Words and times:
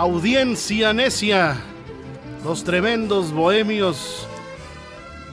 Audiencia 0.00 0.92
necia, 0.92 1.56
los 2.44 2.62
tremendos 2.62 3.32
bohemios 3.32 4.28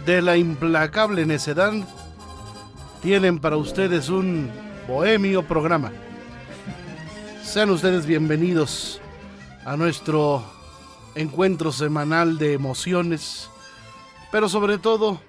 de 0.08 0.24
la 0.24 0.38
implacable 0.38 1.24
necedad 1.28 1.72
tienen 3.00 3.38
para 3.38 3.58
ustedes 3.58 4.10
un 4.10 4.50
bohemio 4.88 5.44
programa. 5.44 5.92
Sean 7.44 7.70
ustedes 7.70 8.08
bienvenidos 8.08 9.00
a 9.66 9.78
nuestro 9.78 10.44
encuentro 11.14 11.72
semanal 11.72 12.40
de 12.40 12.54
emociones, 12.54 13.52
pero 14.32 14.50
sobre 14.50 14.80
todo 14.80 15.22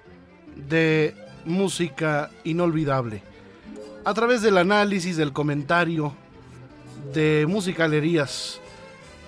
de 0.67 1.15
música 1.45 2.31
inolvidable. 2.43 3.21
A 4.03 4.15
través 4.15 4.41
del 4.41 4.57
análisis, 4.57 5.15
del 5.15 5.31
comentario, 5.31 6.11
de 7.13 7.45
musicalerías 7.47 8.61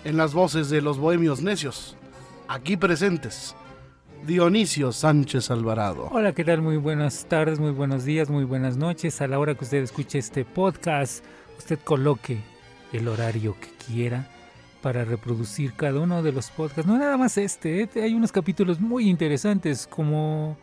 en 0.04 0.18
las 0.18 0.34
voces 0.34 0.70
de 0.70 0.82
los 0.82 0.98
bohemios 0.98 1.42
necios, 1.42 1.96
aquí 2.48 2.78
presentes. 2.78 3.56
Dionisio 4.26 4.92
Sánchez 4.92 5.50
Alvarado. 5.50 6.10
Hola, 6.12 6.34
¿qué 6.34 6.44
tal? 6.44 6.62
Muy 6.62 6.76
buenas 6.76 7.26
tardes, 7.30 7.60
muy 7.60 7.72
buenos 7.72 8.04
días, 8.04 8.30
muy 8.30 8.44
buenas 8.44 8.76
noches. 8.76 9.22
A 9.22 9.28
la 9.28 9.40
hora 9.40 9.56
que 9.56 9.64
usted 9.64 9.82
escuche 9.82 10.20
este 10.20 10.44
podcast, 10.44 11.24
usted 11.58 11.80
coloque 11.82 12.42
el 12.92 13.08
horario 13.08 13.56
que 13.60 13.70
quiera 13.86 14.28
para 14.82 15.06
reproducir 15.06 15.74
cada 15.74 16.00
uno 16.00 16.22
de 16.22 16.34
los 16.34 16.50
podcasts. 16.50 16.86
No 16.86 16.98
nada 16.98 17.16
más 17.18 17.38
este, 17.38 17.82
¿eh? 17.82 17.90
hay 17.96 18.14
unos 18.14 18.32
capítulos 18.32 18.80
muy 18.80 19.10
interesantes 19.10 19.88
como, 19.88 20.58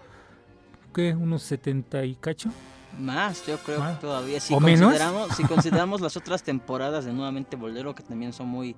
¿qué? 0.94 1.14
Unos 1.14 1.42
70 1.42 2.04
y 2.04 2.14
cacho. 2.16 2.50
Más, 2.98 3.46
yo 3.46 3.58
creo 3.58 3.78
¿Más? 3.78 3.96
que 3.96 4.00
todavía. 4.02 4.38
Si 4.38 4.52
¿O 4.52 4.60
menos? 4.60 4.90
consideramos, 4.90 5.36
si 5.36 5.42
consideramos 5.48 6.00
las 6.02 6.16
otras 6.16 6.42
temporadas 6.42 7.06
de 7.06 7.12
Nuevamente 7.12 7.56
Bolero, 7.56 7.94
que 7.94 8.02
también 8.02 8.34
son 8.34 8.48
muy 8.48 8.76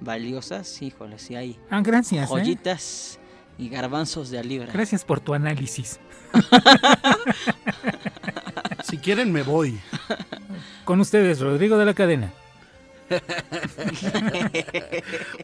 valiosas, 0.00 0.80
híjole, 0.82 1.18
si 1.18 1.36
hay 1.36 1.58
Ah, 1.70 1.80
gracias. 1.82 2.24
¿eh? 2.24 2.28
joyitas 2.32 3.18
y 3.58 3.68
garbanzos 3.68 4.30
de 4.30 4.38
a 4.38 4.42
libra. 4.42 4.72
Gracias 4.72 5.04
por 5.04 5.20
tu 5.20 5.34
análisis. 5.34 6.00
Si 8.84 8.98
quieren 8.98 9.32
me 9.32 9.42
voy. 9.42 9.78
Con 10.84 11.00
ustedes, 11.00 11.40
Rodrigo 11.40 11.76
de 11.78 11.84
la 11.84 11.94
Cadena. 11.94 12.32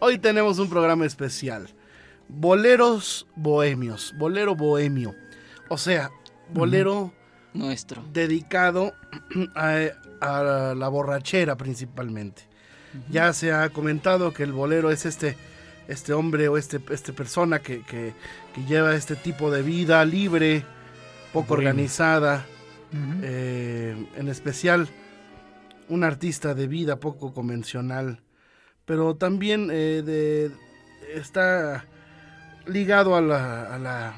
Hoy 0.00 0.18
tenemos 0.18 0.58
un 0.58 0.68
programa 0.68 1.06
especial. 1.06 1.68
Boleros 2.28 3.26
bohemios, 3.36 4.12
bolero 4.18 4.56
bohemio. 4.56 5.14
O 5.68 5.78
sea, 5.78 6.10
bolero 6.52 7.12
Nuestro. 7.54 8.02
dedicado 8.12 8.92
a, 9.54 9.78
a 10.20 10.74
la 10.74 10.88
borrachera 10.88 11.56
principalmente. 11.56 12.42
Ya 13.10 13.32
se 13.32 13.52
ha 13.52 13.68
comentado 13.70 14.32
que 14.32 14.42
el 14.42 14.52
bolero 14.52 14.90
es 14.90 15.06
este, 15.06 15.36
este 15.88 16.12
hombre 16.12 16.48
o 16.48 16.56
este, 16.56 16.80
este 16.90 17.12
persona 17.12 17.60
que, 17.60 17.82
que- 17.82 18.14
que 18.54 18.64
lleva 18.64 18.94
este 18.94 19.16
tipo 19.16 19.50
de 19.50 19.62
vida 19.62 20.04
libre, 20.04 20.64
poco 21.32 21.54
organizada, 21.54 22.46
eh, 23.22 23.94
en 24.16 24.28
especial 24.28 24.88
un 25.88 26.02
artista 26.04 26.54
de 26.54 26.66
vida 26.66 26.96
poco 26.98 27.34
convencional, 27.34 28.20
pero 28.86 29.16
también 29.16 29.68
eh, 29.70 30.02
de, 30.04 30.50
está 31.14 31.84
ligado 32.66 33.14
a 33.16 33.20
la, 33.20 33.74
a 33.74 33.78
la, 33.78 34.14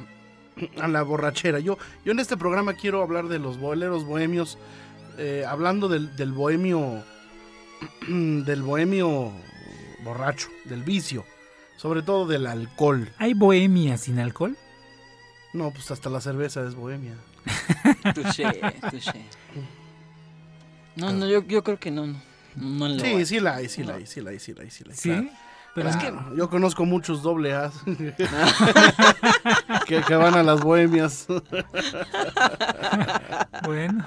a 0.80 0.88
la 0.88 1.02
borrachera. 1.02 1.58
Yo, 1.58 1.76
yo 2.04 2.12
en 2.12 2.20
este 2.20 2.36
programa 2.36 2.74
quiero 2.74 3.02
hablar 3.02 3.28
de 3.28 3.38
los 3.38 3.58
boleros 3.58 4.04
bohemios, 4.04 4.56
eh, 5.18 5.44
hablando 5.46 5.88
del, 5.88 6.14
del 6.16 6.32
bohemio, 6.32 7.02
del 8.08 8.62
bohemio 8.62 9.32
borracho, 10.04 10.48
del 10.64 10.82
vicio, 10.82 11.24
sobre 11.76 12.02
todo 12.02 12.26
del 12.26 12.46
alcohol. 12.46 13.10
¿Hay 13.18 13.34
bohemia 13.34 13.98
sin 13.98 14.18
alcohol? 14.18 14.56
No, 15.52 15.70
pues 15.70 15.90
hasta 15.90 16.10
la 16.10 16.20
cerveza 16.20 16.64
es 16.66 16.74
bohemia. 16.74 17.14
Touché, 18.14 18.44
touché. 18.90 19.24
No, 20.96 21.12
no, 21.12 21.26
yo, 21.26 21.42
yo 21.44 21.62
creo 21.64 21.78
que 21.78 21.90
no. 21.90 22.06
no, 22.06 22.18
no 22.56 22.88
lo 22.88 23.00
Sí, 23.00 23.06
hay. 23.06 23.26
sí 23.26 23.40
la 23.40 23.56
hay, 23.56 23.68
sí 23.68 23.82
la 23.84 23.94
hay, 23.94 24.06
sí 24.06 24.20
la 24.20 24.30
hay, 24.30 24.38
sí 24.38 24.54
la 24.54 24.62
hay, 24.62 24.70
sí 24.70 24.84
la 24.84 24.90
hay. 24.92 24.96
Sí. 24.96 25.08
claro. 25.10 25.28
Pero 25.74 25.90
Es 25.90 25.96
que- 25.96 26.12
Yo 26.36 26.50
conozco 26.50 26.84
muchos 26.84 27.22
doble 27.22 27.54
A's 27.54 27.72
que, 29.86 30.02
que 30.02 30.14
van 30.16 30.34
a 30.34 30.42
las 30.42 30.60
bohemias, 30.60 31.26
bueno. 33.64 34.04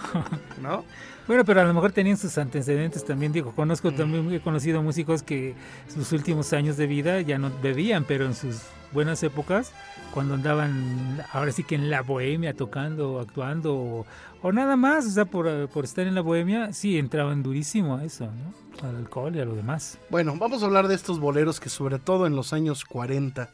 ¿no? 0.62 0.84
Bueno, 1.28 1.46
pero 1.46 1.62
a 1.62 1.64
lo 1.64 1.74
mejor 1.74 1.92
tenían 1.92 2.18
sus 2.18 2.38
antecedentes 2.38 3.06
también. 3.06 3.32
Digo, 3.32 3.54
conozco 3.56 3.92
también, 3.92 4.32
he 4.34 4.40
conocido 4.40 4.82
músicos 4.82 5.24
que 5.24 5.56
sus 5.88 6.12
últimos 6.12 6.52
años 6.54 6.78
de 6.78 6.88
vida 6.88 7.22
ya 7.22 7.38
no 7.38 7.52
bebían, 7.62 8.04
pero 8.06 8.26
en 8.26 8.34
sus 8.34 8.62
buenas 8.92 9.24
épocas, 9.24 9.72
cuando 10.14 10.34
andaban 10.34 11.24
ahora 11.32 11.52
sí 11.52 11.64
que 11.64 11.76
en 11.76 11.90
la 11.90 12.02
bohemia 12.02 12.54
tocando, 12.54 13.20
actuando 13.20 13.76
o, 13.76 14.06
o 14.42 14.52
nada 14.52 14.76
más, 14.76 15.06
o 15.06 15.10
sea, 15.12 15.26
por, 15.26 15.70
por 15.70 15.86
estar 15.86 16.06
en 16.08 16.16
la 16.16 16.22
bohemia, 16.22 16.74
sí 16.74 16.98
entraban 16.98 17.44
durísimo 17.44 17.98
a 17.98 18.04
eso, 18.04 18.26
¿no? 18.26 18.88
Al 18.88 18.96
alcohol 18.96 19.36
y 19.36 19.40
a 19.40 19.46
lo 19.46 19.56
demás. 19.56 19.98
Bueno, 20.10 20.36
vamos 20.38 20.64
a 20.64 20.66
hablar 20.66 20.88
de 20.88 20.96
estos 20.96 21.20
boleros 21.20 21.60
que 21.60 21.70
sobre 21.70 22.00
todo 22.00 22.26
en 22.26 22.36
los 22.36 22.52
años 22.52 22.84
40 22.84 23.50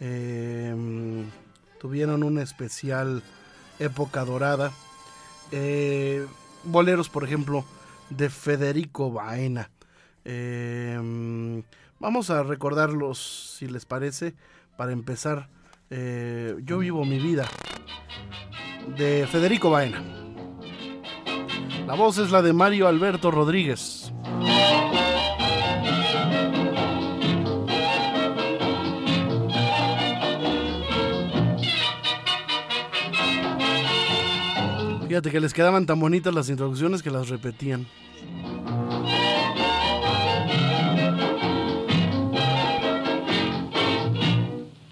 eh, 0.00 0.74
tuvieron 1.80 2.22
una 2.22 2.42
especial 2.42 3.22
época 3.78 4.24
dorada. 4.24 4.72
Eh, 5.52 6.24
boleros, 6.64 7.08
por 7.08 7.24
ejemplo, 7.24 7.64
de 8.10 8.28
Federico 8.30 9.10
Baena. 9.10 9.70
Eh, 10.24 11.62
vamos 11.98 12.30
a 12.30 12.42
recordarlos, 12.42 13.56
si 13.58 13.66
les 13.68 13.84
parece, 13.84 14.34
para 14.76 14.92
empezar. 14.92 15.48
eh, 15.90 16.56
Yo 16.62 16.78
vivo 16.78 17.04
mi 17.04 17.18
vida, 17.18 17.46
de 18.96 19.26
Federico 19.30 19.70
Baena. 19.70 20.02
La 21.86 21.94
voz 21.94 22.18
es 22.18 22.30
la 22.30 22.42
de 22.42 22.52
Mario 22.52 22.86
Alberto 22.86 23.30
Rodríguez. 23.30 24.12
Fíjate 35.10 35.32
que 35.32 35.40
les 35.40 35.52
quedaban 35.52 35.86
tan 35.86 35.98
bonitas 35.98 36.32
las 36.32 36.48
introducciones 36.48 37.02
que 37.02 37.10
las 37.10 37.28
repetían. 37.28 37.84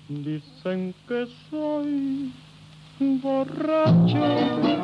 Dicen 0.08 0.92
que 1.06 1.28
soy 1.48 2.32
borracho, 2.98 4.26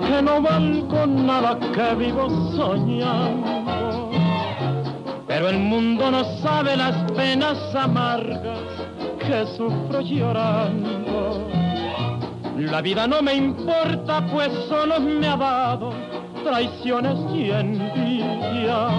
que 0.06 0.22
no 0.22 0.40
valgo 0.40 1.04
nada, 1.04 1.58
que 1.58 1.94
vivo 1.96 2.30
soñando. 2.54 4.12
Pero 5.26 5.48
el 5.48 5.58
mundo 5.58 6.12
no 6.12 6.22
sabe 6.42 6.76
las 6.76 7.10
penas 7.10 7.58
amargas 7.74 8.60
que 9.18 9.44
sufro 9.56 10.00
llorando. 10.00 11.63
La 12.56 12.80
vida 12.80 13.06
no 13.06 13.20
me 13.20 13.34
importa, 13.34 14.24
pues 14.32 14.50
solo 14.68 15.00
me 15.00 15.26
ha 15.26 15.36
dado 15.36 15.92
traiciones 16.44 17.18
y 17.34 17.50
envidias. 17.50 18.92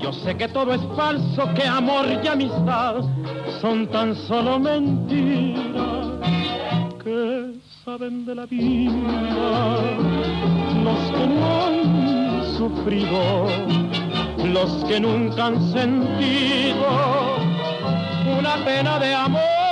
Yo 0.00 0.12
sé 0.12 0.36
que 0.36 0.48
todo 0.48 0.72
es 0.72 0.80
falso, 0.96 1.52
que 1.54 1.64
amor 1.64 2.06
y 2.22 2.28
amistad 2.28 2.96
son 3.60 3.88
tan 3.88 4.14
solo 4.14 4.60
mentiras 4.60 6.06
que 7.02 7.54
saben 7.84 8.24
de 8.24 8.34
la 8.34 8.46
vida 8.46 9.76
los 10.84 10.98
que 11.10 11.26
no 11.26 11.64
han 11.64 12.56
sufrido, 12.56 13.46
los 14.52 14.84
que 14.84 15.00
nunca 15.00 15.46
han 15.46 15.72
sentido 15.72 16.86
una 18.38 18.64
pena 18.64 18.98
de 18.98 19.14
amor. 19.14 19.63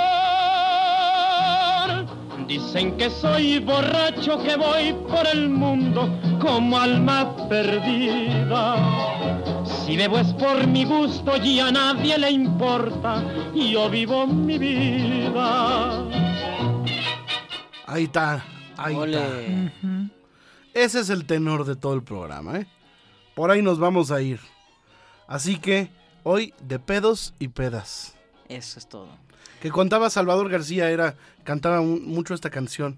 Dicen 2.53 2.95
que 2.97 3.09
soy 3.09 3.57
borracho, 3.57 4.37
que 4.43 4.55
voy 4.55 4.93
por 5.09 5.25
el 5.25 5.49
mundo 5.49 6.07
como 6.39 6.77
alma 6.77 7.35
perdida. 7.49 8.75
Si 9.65 9.97
bebo 9.97 10.19
es 10.19 10.31
por 10.33 10.67
mi 10.67 10.85
gusto 10.85 11.35
y 11.37 11.59
a 11.59 11.71
nadie 11.71 12.15
le 12.19 12.29
importa, 12.29 13.23
yo 13.55 13.89
vivo 13.89 14.27
mi 14.27 14.59
vida. 14.59 16.07
Ahí 17.87 18.03
está, 18.03 18.45
ahí 18.77 18.97
está. 19.01 19.27
Ese 20.75 20.99
es 20.99 21.09
el 21.09 21.25
tenor 21.25 21.65
de 21.65 21.75
todo 21.75 21.95
el 21.95 22.03
programa, 22.03 22.59
¿eh? 22.59 22.67
Por 23.33 23.49
ahí 23.49 23.63
nos 23.63 23.79
vamos 23.79 24.11
a 24.11 24.21
ir. 24.21 24.39
Así 25.25 25.57
que 25.57 25.89
hoy 26.21 26.53
de 26.61 26.77
pedos 26.77 27.33
y 27.39 27.47
pedas. 27.47 28.13
Eso 28.47 28.77
es 28.77 28.87
todo. 28.87 29.09
Que 29.59 29.71
contaba 29.71 30.11
Salvador 30.11 30.49
García 30.49 30.91
era 30.91 31.15
cantaba 31.43 31.79
un- 31.81 32.05
mucho 32.05 32.33
esta 32.33 32.49
canción 32.49 32.97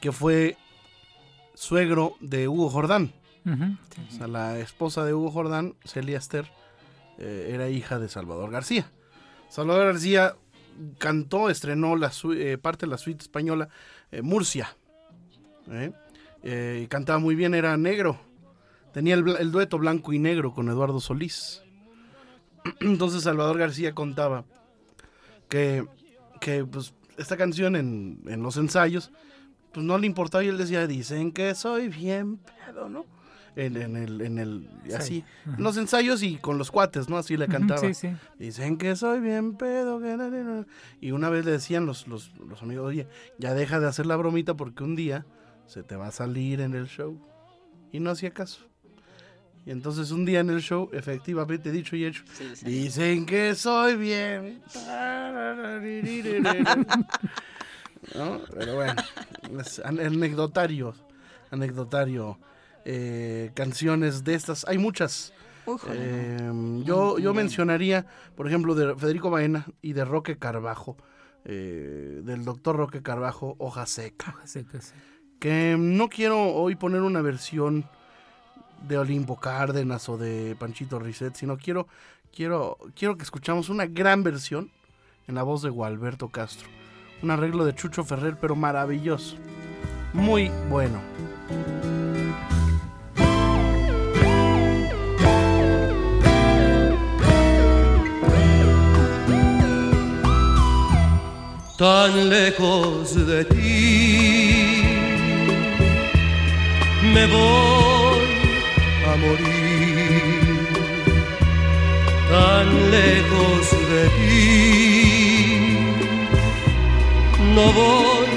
que 0.00 0.12
fue 0.12 0.56
suegro 1.54 2.14
de 2.20 2.48
Hugo 2.48 2.68
Jordán. 2.70 3.12
Sí. 3.44 4.06
O 4.08 4.10
sea, 4.12 4.26
la 4.26 4.58
esposa 4.58 5.04
de 5.04 5.14
Hugo 5.14 5.30
Jordán, 5.30 5.74
Celia 5.84 6.18
Esther, 6.18 6.50
eh, 7.18 7.50
era 7.54 7.68
hija 7.68 7.98
de 7.98 8.08
Salvador 8.08 8.50
García. 8.50 8.90
Salvador 9.48 9.86
García 9.86 10.34
cantó, 10.98 11.48
estrenó 11.48 11.94
la 11.96 12.10
eh, 12.34 12.58
parte 12.60 12.86
de 12.86 12.90
la 12.90 12.98
suite 12.98 13.22
española 13.22 13.68
eh, 14.10 14.20
Murcia. 14.22 14.76
y 16.42 16.86
cantaba 16.88 17.18
muy 17.18 17.34
bien, 17.34 17.54
era 17.54 17.76
negro. 17.76 18.18
Tenía 18.92 19.14
el, 19.14 19.28
el 19.36 19.50
dueto 19.52 19.78
blanco 19.78 20.12
y 20.12 20.18
negro 20.18 20.52
con 20.52 20.68
Eduardo 20.68 21.00
Solís. 21.00 21.62
Entonces 22.80 23.22
Salvador 23.22 23.58
García 23.58 23.94
contaba 23.94 24.44
que, 25.48 25.86
que 26.40 26.64
pues, 26.64 26.94
esta 27.18 27.36
canción 27.36 27.76
en, 27.76 28.20
en 28.26 28.42
los 28.42 28.56
ensayos 28.56 29.10
pues 29.72 29.84
no 29.84 29.98
le 29.98 30.06
importaba 30.06 30.42
y 30.42 30.48
él 30.48 30.56
decía, 30.56 30.86
dicen 30.86 31.32
que 31.32 31.54
soy 31.54 31.88
bien 31.88 32.38
pedo, 32.38 32.88
¿no? 32.88 33.04
En, 33.56 33.76
en 33.76 33.96
el, 33.96 34.20
en 34.20 34.38
el, 34.38 34.70
y 34.84 34.88
Sí. 34.90 34.94
así, 34.94 35.24
en 35.46 35.62
los 35.62 35.76
ensayos 35.78 36.22
y 36.22 36.36
con 36.36 36.56
los 36.58 36.70
cuates, 36.70 37.08
¿no? 37.08 37.16
Así 37.18 37.36
le 37.36 37.46
cantaba. 37.48 37.80
Sí, 37.80 37.94
sí. 37.94 38.08
Dicen 38.38 38.76
que 38.78 38.96
soy 38.96 39.20
bien 39.20 39.54
pedo. 39.56 39.98
Y 41.00 41.10
una 41.12 41.30
vez 41.30 41.44
le 41.44 41.52
decían 41.52 41.86
los, 41.86 42.06
los, 42.06 42.32
los 42.38 42.62
amigos, 42.62 42.86
oye, 42.86 43.06
ya 43.38 43.54
deja 43.54 43.80
de 43.80 43.86
hacer 43.86 44.06
la 44.06 44.16
bromita 44.16 44.54
porque 44.54 44.84
un 44.84 44.94
día 44.96 45.24
se 45.66 45.82
te 45.82 45.96
va 45.96 46.08
a 46.08 46.10
salir 46.12 46.60
en 46.60 46.74
el 46.74 46.86
show. 46.86 47.18
Y 47.92 48.00
no 48.00 48.10
hacía 48.10 48.30
caso. 48.32 48.66
Y 49.66 49.72
entonces 49.72 50.12
un 50.12 50.24
día 50.24 50.40
en 50.40 50.48
el 50.50 50.62
show, 50.62 50.88
efectivamente, 50.92 51.70
dicho 51.72 51.96
y 51.96 52.04
hecho, 52.06 52.22
Sí, 52.32 52.54
sí. 52.54 52.64
dicen 52.64 53.26
que 53.26 53.54
soy 53.56 53.96
bien. 53.96 54.62
¿No? 58.14 58.40
Pero 58.52 58.74
bueno, 58.76 58.94
es 59.60 59.80
an- 59.80 59.98
anecdotario, 60.00 60.94
anecdotario. 61.50 62.38
eh, 62.84 63.50
canciones 63.54 64.22
de 64.22 64.34
estas, 64.34 64.64
hay 64.68 64.78
muchas. 64.78 65.32
Eh, 65.88 66.38
yo, 66.84 67.18
yo 67.18 67.34
mencionaría, 67.34 68.06
por 68.36 68.46
ejemplo, 68.46 68.76
de 68.76 68.94
Federico 68.94 69.30
Baena 69.30 69.66
y 69.82 69.92
de 69.94 70.04
Roque 70.04 70.38
Carbajo, 70.38 70.96
eh, 71.44 72.20
del 72.22 72.44
doctor 72.44 72.76
Roque 72.76 73.02
Carbajo, 73.02 73.56
Hoja 73.58 73.86
Seca. 73.86 74.30
Hoja 74.36 74.46
seca, 74.46 74.80
sí. 74.80 74.92
Que 75.40 75.74
no 75.76 76.08
quiero 76.08 76.40
hoy 76.54 76.76
poner 76.76 77.02
una 77.02 77.20
versión 77.22 77.88
de 78.82 78.98
Olimpo 78.98 79.36
Cárdenas 79.36 80.08
o 80.08 80.16
de 80.16 80.56
Panchito 80.58 80.98
Risset, 80.98 81.34
sino 81.34 81.56
quiero, 81.56 81.86
quiero, 82.34 82.78
quiero 82.94 83.16
que 83.16 83.24
escuchamos 83.24 83.68
una 83.68 83.86
gran 83.86 84.22
versión 84.22 84.70
en 85.26 85.34
la 85.34 85.42
voz 85.42 85.62
de 85.62 85.70
Gualberto 85.70 86.28
Castro. 86.28 86.68
Un 87.22 87.30
arreglo 87.30 87.64
de 87.64 87.74
Chucho 87.74 88.04
Ferrer, 88.04 88.36
pero 88.40 88.56
maravilloso. 88.56 89.36
Muy 90.12 90.50
bueno. 90.68 91.00
tan 101.76 102.30
lejos 102.30 103.14
de 103.26 103.44
ti. 103.44 104.82
Me 107.12 107.26
voy 107.26 107.95
morir, 109.26 110.68
tan 112.30 112.66
lejos 112.90 113.64
de 113.90 114.02
ti. 114.16 114.36
No 117.54 117.64
voy 117.80 118.28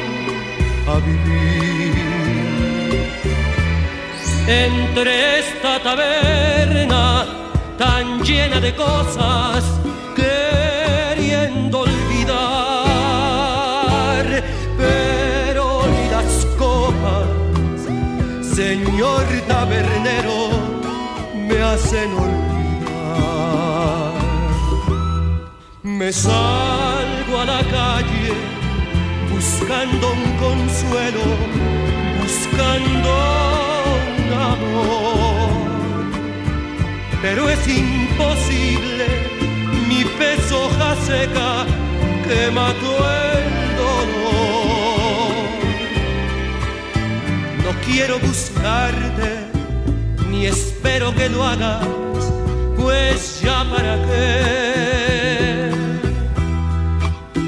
a 0.93 0.95
vivir 1.07 2.09
entre 4.47 5.39
esta 5.39 5.71
taberna 5.79 7.03
tan 7.77 8.05
llena 8.23 8.59
de 8.59 8.71
cosas 8.75 9.63
queriendo 10.15 11.81
olvidar, 11.81 12.39
pero 14.77 15.65
las 16.11 16.33
copas, 16.57 17.27
señor 18.55 19.25
tabernero, 19.47 20.78
me 21.49 21.61
hacen 21.61 22.09
olvidar. 22.13 22.49
Me 25.83 26.11
salgo 26.13 27.33
a 27.43 27.45
la 27.45 27.61
calle 27.77 28.33
buscando 29.31 30.05
un 30.17 30.23
consuelo, 30.45 31.25
buscando 32.21 33.09
un 34.17 34.33
amor 34.53 35.19
pero 37.21 37.49
es 37.49 37.67
imposible 37.67 39.05
mi 39.87 40.05
peso 40.17 40.65
hoja 40.65 40.95
seca 41.05 41.65
que 42.25 42.51
mató 42.51 42.91
el 43.23 43.75
dolor. 43.77 45.33
No 47.63 47.71
quiero 47.85 48.19
buscarte, 48.19 49.48
ni 50.29 50.45
espero 50.45 51.13
que 51.13 51.29
lo 51.29 51.43
hagas, 51.43 51.85
pues 52.77 53.41
ya 53.41 53.65
para 53.69 53.95
qué. 54.05 55.71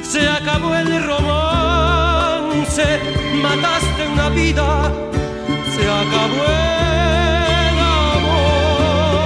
Se 0.03 0.27
acabó 0.27 0.75
el 0.75 1.03
romance, 1.05 2.99
mataste 3.41 4.07
una 4.13 4.29
vida, 4.29 4.91
se 5.73 5.83
acabó 6.01 6.43
el 7.69 7.77
amor. 8.19 9.21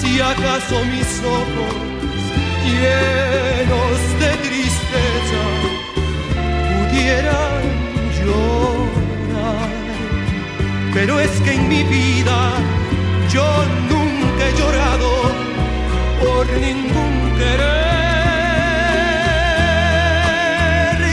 Si 0.00 0.20
acaso 0.20 0.84
mis 0.86 1.10
ojos 1.24 1.74
llenos 2.64 3.98
de 4.20 4.30
tristeza 4.48 5.42
pudieran 6.88 7.35
pero 11.06 11.20
es 11.20 11.40
que 11.42 11.52
en 11.52 11.68
mi 11.68 11.84
vida 11.84 12.54
yo 13.28 13.46
nunca 13.88 14.48
he 14.48 14.52
llorado 14.58 15.08
por 16.20 16.44
ningún 16.58 17.32
querer, 17.38 17.70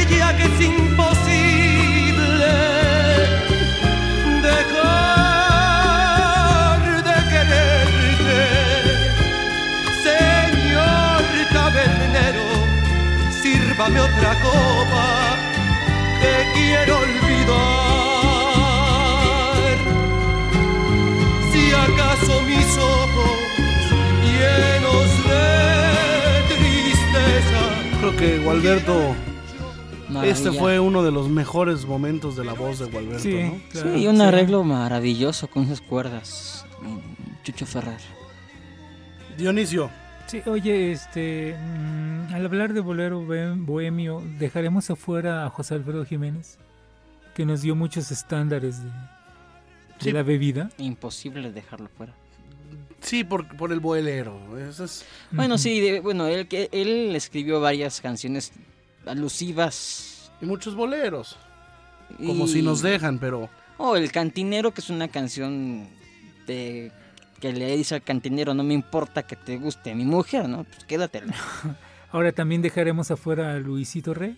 ya 0.09 0.35
que 0.35 0.45
es 0.45 0.61
imposible 0.61 2.53
dejar 4.41 4.83
de 7.09 7.17
quererte, 7.31 8.41
señor 10.07 11.21
tabernero, 11.53 12.47
sírvame 13.43 13.99
otra 13.99 14.31
copa 14.41 14.82
que 28.23 28.39
Gualberto, 28.39 29.15
este 30.23 30.51
fue 30.53 30.79
uno 30.79 31.03
de 31.03 31.11
los 31.11 31.27
mejores 31.29 31.85
momentos 31.85 32.37
de 32.37 32.45
la 32.45 32.53
voz 32.53 32.79
de 32.79 32.85
Gualberto, 32.85 33.19
Sí, 33.23 33.33
¿no? 33.43 33.59
claro, 33.69 33.97
Sí, 33.97 34.07
un 34.07 34.15
sí. 34.15 34.21
arreglo 34.21 34.63
maravilloso 34.63 35.49
con 35.49 35.63
esas 35.63 35.81
cuerdas. 35.81 36.65
Chucho 37.43 37.65
Ferrer. 37.65 37.99
Dionisio, 39.37 39.89
Sí, 40.27 40.41
oye, 40.45 40.93
este, 40.93 41.53
mm, 41.59 42.33
al 42.33 42.45
hablar 42.45 42.71
de 42.73 42.79
bolero 42.79 43.21
bohem- 43.21 43.65
bohemio, 43.65 44.23
dejaremos 44.39 44.89
afuera 44.89 45.45
a 45.45 45.49
José 45.49 45.75
Alfredo 45.75 46.05
Jiménez, 46.05 46.57
que 47.35 47.45
nos 47.45 47.61
dio 47.61 47.75
muchos 47.75 48.09
estándares 48.09 48.81
de, 48.81 48.89
de 48.89 48.93
Sí. 49.99 50.11
la 50.13 50.23
bebida. 50.23 50.69
Imposible 50.77 51.51
dejarlo 51.51 51.89
fuera. 51.97 52.13
Sí, 53.03 53.23
por, 53.23 53.47
por 53.55 53.71
el 53.71 53.79
boelero. 53.79 54.39
Es, 54.57 55.05
Bueno, 55.31 55.57
sí, 55.57 55.79
de- 55.79 55.99
bueno, 55.99 56.25
él, 56.27 56.47
que- 56.47 56.69
él 56.71 57.15
escribió 57.15 57.59
varias 57.61 58.01
canciones 58.01 58.51
alusivas. 59.05 60.31
y 60.41 60.45
muchos 60.45 60.75
boleros, 60.75 61.37
como 62.17 62.47
si 62.47 62.61
nos 62.61 62.81
dejan, 62.81 63.19
pero 63.19 63.49
O 63.77 63.95
El 63.95 64.11
Cantinero, 64.11 64.71
que 64.73 64.81
es 64.81 64.89
una 64.89 65.07
canción 65.07 65.87
de 66.47 66.91
que 67.39 67.51
le 67.53 67.75
dice 67.75 67.95
al 67.95 68.01
cantinero, 68.03 68.53
no 68.53 68.63
me 68.63 68.73
importa 68.73 69.23
que 69.23 69.35
te 69.35 69.57
guste 69.57 69.93
mi 69.95 70.05
mujer, 70.05 70.47
¿no? 70.47 70.63
Pues 70.63 70.85
quédatela. 70.85 71.33
Ahora 72.11 72.31
también 72.31 72.61
dejaremos 72.61 73.09
afuera 73.11 73.53
a 73.53 73.57
Luisito 73.59 74.13
Rey 74.13 74.37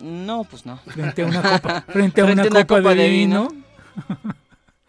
No, 0.00 0.44
pues 0.44 0.66
no. 0.66 0.76
frente 0.78 1.22
a 1.22 1.26
una 1.26 1.40
copa, 1.50 1.80
frente 1.88 2.20
a 2.20 2.24
una 2.24 2.48
copa, 2.48 2.94
de, 2.94 3.08
vino. 3.08 3.48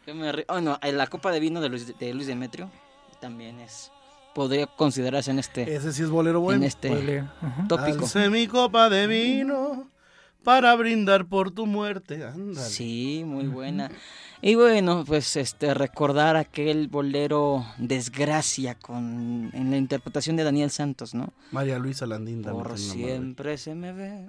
Yo 0.05 0.15
me 0.15 0.45
Oh, 0.47 0.61
no, 0.61 0.79
eh, 0.81 0.91
la 0.91 1.07
copa 1.07 1.31
de 1.31 1.39
vino 1.39 1.61
de 1.61 1.69
Luis, 1.69 1.97
de 1.97 2.13
Luis 2.13 2.27
Demetrio 2.27 2.69
también 3.19 3.59
es. 3.59 3.91
Podría 4.33 4.67
considerarse 4.67 5.31
en 5.31 5.39
este, 5.39 5.73
Ese 5.75 5.93
sí 5.93 6.03
es 6.03 6.09
bolero 6.09 6.39
en 6.39 6.43
bueno. 6.43 6.65
este 6.65 6.89
Huele, 6.91 7.19
ajá. 7.19 7.65
tópico. 7.69 8.03
Alcé 8.03 8.29
mi 8.29 8.47
copa 8.47 8.89
de 8.89 9.07
vino 9.07 9.89
para 10.43 10.75
brindar 10.75 11.25
por 11.25 11.51
tu 11.51 11.65
muerte. 11.65 12.23
Ándale. 12.25 12.67
Sí, 12.67 13.23
muy 13.25 13.47
buena. 13.47 13.89
Y 14.41 14.55
bueno, 14.55 15.03
pues 15.07 15.37
este 15.37 15.73
recordar 15.73 16.35
aquel 16.35 16.87
bolero 16.89 17.65
Desgracia 17.77 18.75
con 18.75 19.49
en 19.53 19.71
la 19.71 19.77
interpretación 19.77 20.35
de 20.35 20.43
Daniel 20.43 20.69
Santos, 20.69 21.15
¿no? 21.15 21.33
María 21.51 21.79
Luisa 21.79 22.05
Landín. 22.05 22.43
Por 22.43 22.77
siempre 22.77 23.57
se 23.57 23.73
me 23.73 23.93
ve. 23.93 24.27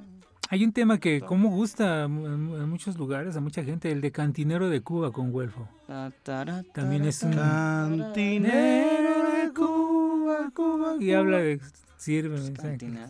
Hay 0.49 0.65
un 0.65 0.73
tema 0.73 0.99
que 0.99 1.21
como 1.21 1.51
gusta 1.51 2.05
a, 2.05 2.09
mu- 2.09 2.57
a 2.57 2.67
muchos 2.67 2.97
lugares, 2.97 3.37
a 3.37 3.41
mucha 3.41 3.65
gente, 3.65 3.91
el 3.91 4.01
de 4.01 4.13
Cantinero 4.13 4.69
de 4.69 4.81
Cuba 4.81 5.11
con 5.13 5.33
Güelfo. 5.33 5.69
También 6.73 7.05
es 7.05 7.23
un- 7.23 7.33
Cantinero 7.33 9.31
de 9.43 9.53
Cuba, 9.53 10.51
Cuba. 10.55 10.95
Y 11.01 11.13
habla 11.13 11.39
de 11.39 11.61
sirve. 11.97 12.39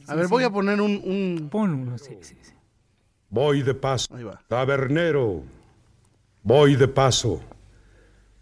A 0.07 0.15
ver, 0.15 0.29
voy 0.29 0.45
a 0.45 0.51
poner 0.51 0.81
un, 0.81 0.93
un- 1.05 1.49
Pon 1.51 1.75
uno, 1.75 1.99
sí, 1.99 2.17
sí, 2.23 2.37
sí. 2.41 2.53
Voy 3.29 3.63
de 3.63 3.75
paso. 3.75 4.15
Ahí 4.15 4.23
va. 4.25 4.41
Tabernero, 4.49 5.43
voy 6.43 6.77
de 6.77 6.89
paso. 6.89 7.43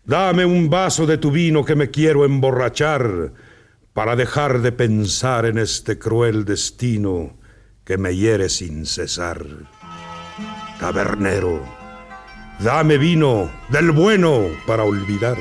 Dame 0.04 0.44
un 0.44 0.68
vaso 0.70 1.06
de 1.06 1.16
tu 1.18 1.30
vino 1.30 1.64
que 1.64 1.74
me 1.74 1.90
quiero 1.90 2.24
emborrachar 2.24 3.32
para 3.92 4.14
dejar 4.14 4.60
de 4.60 4.70
pensar 4.70 5.46
en 5.46 5.56
este 5.58 5.98
cruel 5.98 6.44
destino 6.44 7.36
que 7.84 7.98
me 7.98 8.16
hiere 8.16 8.48
sin 8.48 8.86
cesar. 8.86 9.44
Tabernero, 10.80 11.62
dame 12.60 12.98
vino 12.98 13.50
del 13.68 13.90
bueno 13.90 14.48
para 14.66 14.84
olvidar. 14.84 15.36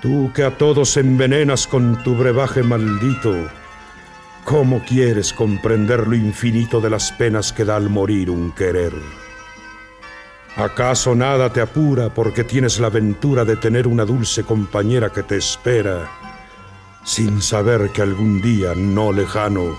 Tú 0.00 0.30
que 0.34 0.44
a 0.44 0.56
todos 0.56 0.96
envenenas 0.96 1.66
con 1.66 2.02
tu 2.02 2.14
brebaje 2.14 2.62
maldito, 2.62 3.34
¿Cómo 4.48 4.82
quieres 4.82 5.34
comprender 5.34 6.08
lo 6.08 6.14
infinito 6.14 6.80
de 6.80 6.88
las 6.88 7.12
penas 7.12 7.52
que 7.52 7.66
da 7.66 7.76
al 7.76 7.90
morir 7.90 8.30
un 8.30 8.52
querer? 8.52 8.94
¿Acaso 10.56 11.14
nada 11.14 11.52
te 11.52 11.60
apura 11.60 12.14
porque 12.14 12.44
tienes 12.44 12.80
la 12.80 12.88
ventura 12.88 13.44
de 13.44 13.56
tener 13.56 13.86
una 13.86 14.06
dulce 14.06 14.44
compañera 14.44 15.10
que 15.10 15.22
te 15.22 15.36
espera, 15.36 16.10
sin 17.04 17.42
saber 17.42 17.90
que 17.90 18.00
algún 18.00 18.40
día 18.40 18.72
no 18.74 19.12
lejano 19.12 19.76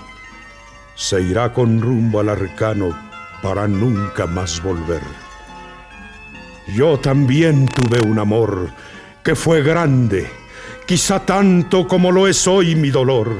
se 1.00 1.22
irá 1.22 1.50
con 1.50 1.80
rumbo 1.80 2.20
al 2.20 2.28
arcano 2.28 2.94
para 3.42 3.66
nunca 3.66 4.26
más 4.26 4.62
volver? 4.62 5.00
Yo 6.74 6.98
también 6.98 7.66
tuve 7.66 8.06
un 8.06 8.18
amor 8.18 8.68
que 9.22 9.34
fue 9.34 9.62
grande, 9.62 10.30
quizá 10.86 11.24
tanto 11.24 11.88
como 11.88 12.12
lo 12.12 12.28
es 12.28 12.46
hoy 12.46 12.74
mi 12.74 12.90
dolor 12.90 13.34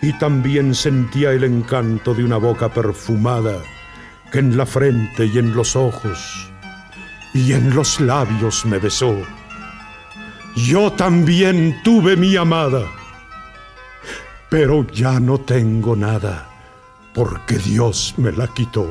y 0.00 0.12
también 0.14 0.72
sentía 0.72 1.32
el 1.32 1.42
encanto 1.42 2.14
de 2.14 2.22
una 2.22 2.36
boca 2.36 2.68
perfumada 2.68 3.58
que 4.30 4.38
en 4.38 4.56
la 4.56 4.66
frente 4.66 5.26
y 5.26 5.36
en 5.36 5.52
los 5.52 5.74
ojos 5.74 6.48
y 7.34 7.54
en 7.54 7.74
los 7.74 7.98
labios 8.00 8.64
me 8.66 8.78
besó. 8.78 9.16
Yo 10.54 10.92
también 10.92 11.80
tuve 11.82 12.16
mi 12.16 12.36
amada, 12.36 12.84
pero 14.50 14.86
ya 14.88 15.20
no 15.20 15.38
tengo 15.38 15.94
nada 15.96 16.48
porque 17.14 17.58
Dios 17.58 18.14
me 18.16 18.32
la 18.32 18.46
quitó. 18.48 18.88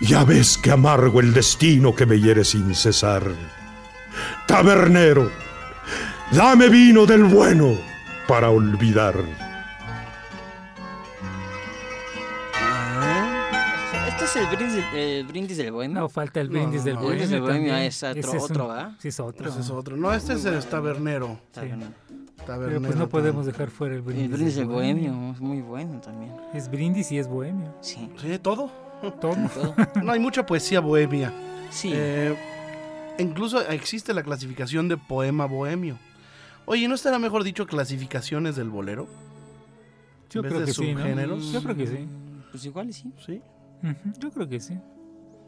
Ya 0.00 0.24
ves 0.24 0.56
que 0.58 0.70
amargo 0.70 1.20
el 1.20 1.32
destino 1.34 1.94
que 1.94 2.06
me 2.06 2.18
hiere 2.18 2.44
sin 2.44 2.74
cesar. 2.74 3.22
Tabernero, 4.46 5.30
dame 6.32 6.68
vino 6.68 7.04
del 7.06 7.24
bueno 7.24 7.76
para 8.26 8.50
olvidar. 8.50 9.14
Este 14.08 14.24
es 14.24 14.36
el 14.36 14.56
brindis, 14.56 14.84
el 14.94 15.26
brindis 15.26 15.56
del 15.58 15.72
bohemio. 15.72 16.00
No, 16.00 16.08
falta 16.08 16.40
el 16.40 16.48
brindis 16.48 16.82
del 16.84 16.94
bohemio. 16.94 17.10
brindis 17.10 17.30
del 17.30 17.40
bohemio 17.40 17.68
también. 17.72 17.86
es 17.88 18.02
otro- 18.02 18.18
Ese 18.20 18.30
un- 18.36 18.42
otro, 18.42 18.68
¿verdad? 18.68 18.90
Sí, 18.98 19.08
es 19.08 19.20
otro. 19.20 19.48
Ese 19.48 19.60
es 19.60 19.70
otro. 19.70 19.96
No, 19.96 20.12
este 20.12 20.32
es 20.34 20.44
el 20.44 20.64
tabernero. 20.64 21.38
Está 21.46 21.62
bien. 21.62 21.94
Tabernero. 22.44 22.80
Pero 22.80 22.82
pues 22.82 22.96
no 22.96 23.08
podemos 23.08 23.46
dejar 23.46 23.70
fuera 23.70 23.94
el 23.94 24.02
brindis. 24.02 24.26
El 24.26 24.32
brindis 24.32 24.56
del 24.56 24.66
bohemio 24.66 25.32
es 25.32 25.40
muy 25.40 25.60
bueno 25.60 26.00
también. 26.00 26.32
Es 26.54 26.70
brindis 26.70 27.10
y 27.12 27.18
es 27.18 27.28
bohemio. 27.28 27.74
Sí. 27.80 28.10
Sí, 28.20 28.38
todo. 28.38 28.70
Todo. 29.20 29.36
todo. 29.54 29.74
No, 30.02 30.12
hay 30.12 30.20
mucha 30.20 30.44
poesía 30.46 30.80
bohemia. 30.80 31.32
Sí. 31.70 31.92
Eh, 31.94 32.34
incluso 33.18 33.60
existe 33.68 34.12
la 34.14 34.22
clasificación 34.22 34.88
de 34.88 34.96
poema 34.96 35.46
bohemio. 35.46 35.98
Oye, 36.64 36.88
¿no 36.88 36.94
estará 36.94 37.18
mejor 37.18 37.44
dicho 37.44 37.66
clasificaciones 37.66 38.56
del 38.56 38.68
bolero? 38.68 39.06
Yo 40.30 40.40
en 40.40 40.42
vez 40.44 40.50
creo 40.52 40.60
de 40.60 40.66
que 40.66 40.72
sí, 40.74 40.92
¿no? 40.92 41.00
subgéneros. 41.00 41.52
Yo 41.52 41.62
creo 41.62 41.76
que 41.76 41.86
sí. 41.86 42.08
Pues 42.50 42.64
igual 42.64 42.88
y 42.90 42.92
sí. 42.92 43.12
Sí. 43.24 43.42
Yo 44.18 44.30
creo 44.30 44.48
que 44.48 44.60
sí. 44.60 44.78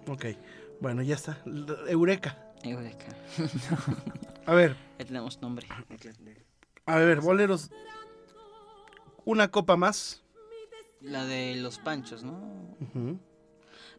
Ok. 0.07 0.27
Bueno, 0.81 1.03
ya 1.03 1.15
está. 1.17 1.39
Eureka. 1.89 2.39
Eureka. 2.63 3.07
A 4.47 4.55
ver, 4.55 4.77
Ya 4.99 5.05
tenemos 5.05 5.41
nombre. 5.41 5.67
a 6.95 6.99
ver, 6.99 7.21
boleros. 7.21 7.71
Una 9.25 9.51
copa 9.51 9.77
más. 9.77 10.23
La 11.01 11.25
de 11.25 11.57
los 11.57 11.79
panchos, 11.79 12.23
¿no? 12.25 12.77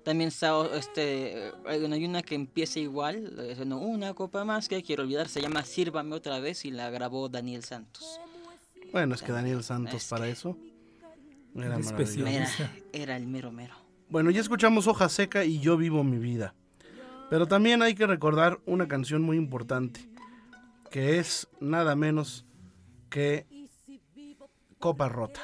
También 0.03 0.29
está 0.29 0.65
este, 0.75 1.48
eh, 1.48 1.51
hay 1.65 1.83
una- 2.05 2.21
que 2.24 2.36
empieza 2.36 2.79
igual, 2.79 3.36
diciendo, 3.48 3.77
una 3.77 4.13
copa 4.13 4.43
más 4.45 4.67
que 4.67 4.81
quiero 4.83 5.03
olvidar, 5.03 5.27
se 5.27 5.41
llama 5.41 5.63
Sírvame 5.63 6.15
otra 6.15 6.39
vez 6.39 6.65
y 6.65 6.71
la 6.71 6.89
grabó 6.89 7.29
Daniel 7.29 7.63
Santos. 7.63 8.19
Bueno, 8.91 9.15
es 9.15 9.21
que 9.21 9.31
Daniel 9.31 9.63
Santos 9.63 9.93
Es 10.03 10.07
para 10.10 10.25
que- 10.25 10.31
eso. 10.31 10.57
Era. 11.55 11.77
Era, 11.77 12.50
era 12.93 13.17
el 13.17 13.27
mero 13.27 13.51
mero. 13.51 13.75
Bueno, 14.10 14.31
ya 14.31 14.41
escuchamos 14.41 14.88
Hoja 14.88 15.07
Seca 15.10 15.43
y 15.45 15.60
Yo 15.60 15.77
Vivo 15.77 16.03
Mi 16.03 16.17
Vida. 16.17 16.55
Pero 17.29 17.48
también 17.48 17.81
hay 17.81 17.93
que 17.95 18.07
recordar 18.07 18.60
una 18.65 18.88
canción 18.88 19.21
muy 19.21 19.38
importante, 19.38 20.10
que 20.89 21.17
es 21.19 21.48
nada 21.60 21.95
menos 21.95 22.45
que 23.11 23.45
Copa 24.79 25.07
Rota. 25.07 25.41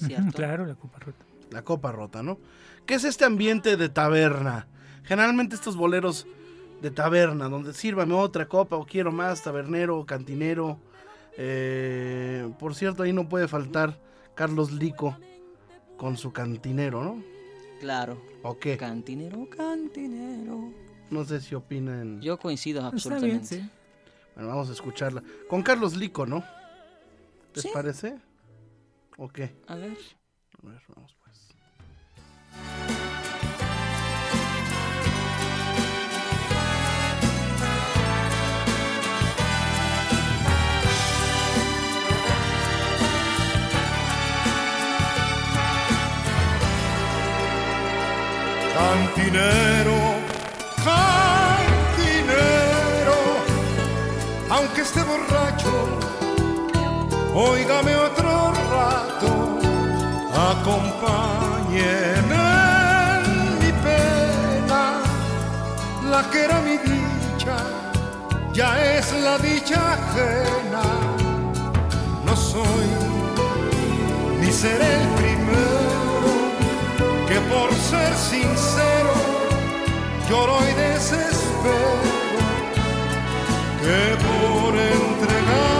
Claro, 0.32 0.64
la 0.64 0.76
copa 0.76 1.00
rota. 1.00 1.24
La 1.50 1.62
Copa 1.62 1.90
Rota, 1.90 2.22
¿no? 2.22 2.38
Que 2.86 2.94
es 2.94 3.02
este 3.02 3.24
ambiente 3.24 3.76
de 3.76 3.88
taberna. 3.88 4.68
Generalmente 5.02 5.56
estos 5.56 5.74
boleros 5.74 6.24
de 6.80 6.92
taberna, 6.92 7.48
donde 7.48 7.74
sírvame 7.74 8.14
otra 8.14 8.46
copa 8.46 8.76
o 8.76 8.86
quiero 8.86 9.10
más, 9.10 9.42
tabernero, 9.42 10.06
cantinero. 10.06 10.78
Eh, 11.36 12.48
por 12.60 12.76
cierto, 12.76 13.02
ahí 13.02 13.12
no 13.12 13.28
puede 13.28 13.48
faltar 13.48 13.98
Carlos 14.36 14.70
Lico 14.70 15.16
con 15.96 16.16
su 16.16 16.32
cantinero, 16.32 17.02
¿no? 17.02 17.20
Claro. 17.80 18.22
¿O 18.44 18.56
qué? 18.58 18.76
Cantinero, 18.76 19.48
cantinero. 19.50 20.72
No 21.10 21.24
sé 21.24 21.40
si 21.40 21.56
opinan. 21.56 22.20
Yo 22.20 22.38
coincido 22.38 22.78
Está 22.78 22.90
bien, 22.90 22.96
absolutamente. 22.96 23.46
sí. 23.46 23.70
Bueno, 24.36 24.50
vamos 24.50 24.68
a 24.70 24.72
escucharla. 24.74 25.24
Con 25.48 25.62
Carlos 25.62 25.96
Lico, 25.96 26.24
¿no? 26.24 26.44
¿Les 27.54 27.62
Sí. 27.62 27.70
parece? 27.72 28.18
¿O 29.16 29.28
qué? 29.28 29.56
A 29.66 29.74
ver. 29.76 29.96
A 30.62 30.66
ver, 30.68 30.82
vamos 30.94 31.14
pues. 31.22 31.48
Cantinero, 48.74 49.98
cantinero, 50.84 52.18
aunque 54.50 54.80
esté 54.82 55.02
borracho, 55.02 55.37
óigame 57.38 57.94
otro 57.94 58.52
rato, 58.74 59.30
acompáñeme 60.50 62.34
en 63.14 63.58
mi 63.60 63.72
pena, 63.86 64.82
la 66.10 66.22
que 66.30 66.44
era 66.46 66.60
mi 66.60 66.76
dicha, 66.78 67.56
ya 68.52 68.70
es 68.96 69.12
la 69.12 69.38
dicha 69.38 69.78
ajena, 69.92 70.82
no 72.26 72.34
soy 72.34 72.88
ni 74.40 74.50
seré 74.52 74.90
el 75.00 75.08
primero 75.20 76.32
que 77.28 77.38
por 77.52 77.72
ser 77.90 78.12
sincero 78.16 79.14
lloro 80.28 80.58
y 80.68 80.72
desespero 80.74 81.92
que 83.80 84.00
por 84.26 84.74
entregarme 84.74 85.77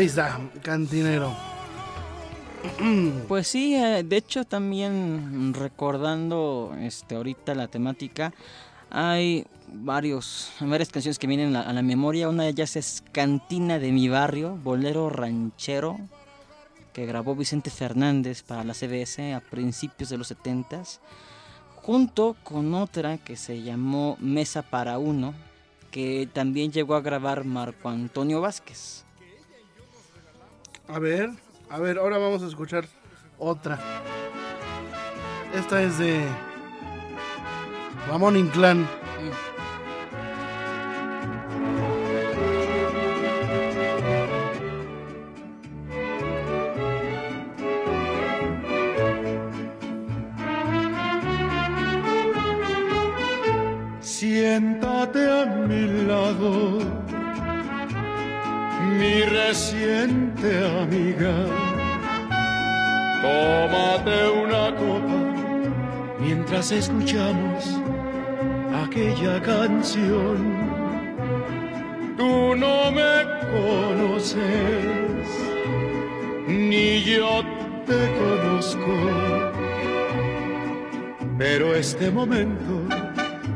Ahí 0.00 0.06
está, 0.06 0.40
cantinero. 0.62 1.36
Pues 3.28 3.48
sí, 3.48 3.74
eh, 3.74 4.02
de 4.02 4.16
hecho 4.16 4.46
también 4.46 5.52
recordando 5.52 6.74
este 6.80 7.16
ahorita 7.16 7.54
la 7.54 7.68
temática, 7.68 8.32
hay 8.88 9.44
varios, 9.70 10.52
varias 10.58 10.88
canciones 10.88 11.18
que 11.18 11.26
vienen 11.26 11.54
a 11.54 11.70
la, 11.70 11.82
memoria. 11.82 12.30
Una 12.30 12.44
de 12.44 12.48
ellas 12.48 12.76
es 12.76 13.04
Cantina 13.12 13.78
de 13.78 13.92
mi 13.92 14.08
barrio, 14.08 14.56
bolero 14.56 15.10
ranchero, 15.10 15.98
que 16.94 17.04
grabó 17.04 17.36
Vicente 17.36 17.68
Fernández 17.68 18.42
para 18.42 18.64
la 18.64 18.72
CBS 18.72 19.34
a 19.34 19.40
principios 19.40 20.08
de 20.08 20.16
los 20.16 20.32
70s, 20.34 20.98
junto 21.76 22.36
con 22.42 22.72
otra 22.72 23.18
que 23.18 23.36
se 23.36 23.60
llamó 23.60 24.16
Mesa 24.18 24.62
para 24.62 24.96
Uno, 24.96 25.34
que 25.90 26.26
también 26.32 26.72
llegó 26.72 26.94
a 26.94 27.02
grabar 27.02 27.44
Marco 27.44 27.90
Antonio 27.90 28.40
Vázquez. 28.40 29.04
A 30.92 30.98
ver, 30.98 31.30
a 31.70 31.78
ver, 31.78 31.98
ahora 31.98 32.18
vamos 32.18 32.42
a 32.42 32.48
escuchar 32.48 32.84
otra. 33.38 33.78
Esta 35.54 35.82
es 35.82 35.98
de 35.98 36.24
Ramón 38.08 38.36
Inclán. 38.36 38.88
Siéntate 54.00 55.30
a 55.30 55.46
mi 55.46 55.86
lado, 56.04 56.80
mi 58.98 59.22
amiga. 60.48 61.34
Tómate 63.22 64.30
una 64.42 64.74
copa 64.74 65.20
mientras 66.18 66.72
escuchamos 66.72 67.78
aquella 68.84 69.40
canción. 69.42 70.38
Tú 72.16 72.56
no 72.56 72.90
me 72.90 73.24
conoces, 73.52 74.38
ni 76.46 77.02
yo 77.02 77.42
te 77.86 78.08
conozco, 78.18 78.96
pero 81.38 81.74
este 81.74 82.10
momento 82.10 82.86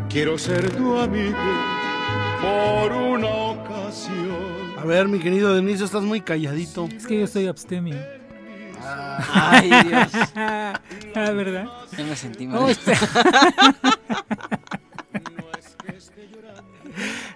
quiero 0.09 0.37
ser 0.38 0.71
tu 0.71 0.99
amigo 0.99 1.37
por 2.41 2.93
una. 2.93 3.53
A 4.85 4.87
ver, 4.87 5.09
mi 5.09 5.19
querido 5.19 5.55
Deniso, 5.55 5.87
estás 5.87 6.03
muy 6.03 6.21
calladito. 6.21 6.87
Es 6.95 7.07
que 7.07 7.21
yo 7.21 7.26
soy 7.26 7.47
abstemio. 7.47 7.97
Ay, 9.33 9.71
Dios. 9.88 10.11
ah, 10.37 10.79
¿verdad? 11.14 11.69
Ya 11.97 12.05
me 12.05 12.14
sentí 12.14 12.47
mal. 12.47 12.61
No, 12.61 12.69
está- 12.69 12.93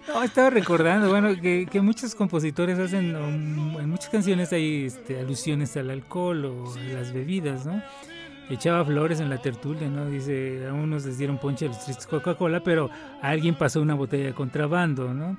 No, 0.08 0.22
estaba 0.22 0.50
recordando, 0.50 1.08
bueno, 1.08 1.34
que, 1.40 1.66
que 1.70 1.80
muchos 1.80 2.14
compositores 2.14 2.78
hacen, 2.78 3.14
um, 3.16 3.78
en 3.80 3.88
muchas 3.90 4.08
canciones 4.08 4.52
hay 4.52 4.84
este, 4.86 5.18
alusiones 5.20 5.76
al 5.76 5.90
alcohol 5.90 6.44
o 6.44 6.74
a 6.74 6.78
las 6.94 7.12
bebidas, 7.12 7.66
¿no? 7.66 7.82
Echaba 8.50 8.84
flores 8.84 9.20
en 9.20 9.28
la 9.30 9.38
tertulia, 9.38 9.88
¿no? 9.88 10.06
Dice, 10.06 10.66
a 10.68 10.72
unos 10.72 11.04
les 11.04 11.18
dieron 11.18 11.38
ponche 11.38 11.66
a 11.66 11.68
los 11.68 11.84
tristes 11.84 12.06
Coca-Cola, 12.06 12.60
pero 12.62 12.88
a 13.20 13.28
alguien 13.28 13.54
pasó 13.56 13.80
una 13.82 13.94
botella 13.94 14.26
de 14.26 14.32
contrabando, 14.34 15.12
¿no? 15.12 15.36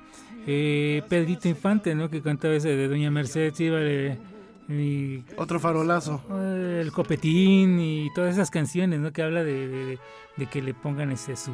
Eh, 0.52 1.02
Pedrito 1.08 1.46
Infante, 1.48 1.94
¿no? 1.94 2.10
Que 2.10 2.20
cantaba 2.22 2.54
ese 2.54 2.70
de 2.74 2.88
Doña 2.88 3.08
Mercedes, 3.10 3.52
sí, 3.56 3.68
vale, 3.70 4.18
y 4.68 5.22
Otro 5.36 5.60
farolazo. 5.60 6.20
eh, 6.32 6.80
el 6.82 6.90
copetín 6.90 7.78
y 7.78 8.08
todas 8.14 8.34
esas 8.34 8.50
canciones, 8.50 8.98
¿no? 8.98 9.12
Que 9.12 9.22
habla 9.22 9.44
de, 9.44 9.68
de- 9.68 9.98
de 10.36 10.46
que 10.46 10.60
le 10.62 10.74
pongan 10.74 11.12
ese 11.12 11.36
su, 11.36 11.52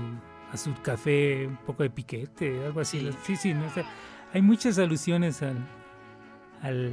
a 0.53 0.57
su 0.57 0.73
café 0.83 1.47
un 1.47 1.57
poco 1.59 1.83
de 1.83 1.91
piquete, 1.91 2.65
algo 2.65 2.81
así. 2.81 3.01
Sí. 3.01 3.11
Sí, 3.25 3.37
sí, 3.37 3.55
¿no? 3.55 3.67
O 3.67 3.71
sea, 3.71 3.85
hay 4.33 4.41
muchas 4.43 4.79
alusiones 4.79 5.43
al, 5.43 5.57
al, 6.63 6.93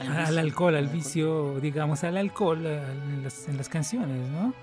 Al 0.00 0.08
al 0.08 0.24
vicio. 0.26 0.40
alcohol, 0.40 0.74
al 0.76 0.86
Al 0.86 0.92
vicio, 0.92 1.60
digamos, 1.60 2.02
al 2.04 2.16
alcohol 2.16 2.58
al- 2.66 3.02
en, 3.14 3.22
las, 3.22 3.48
en 3.48 3.56
las 3.56 3.68
canciones, 3.68 4.28
¿no? 4.30 4.54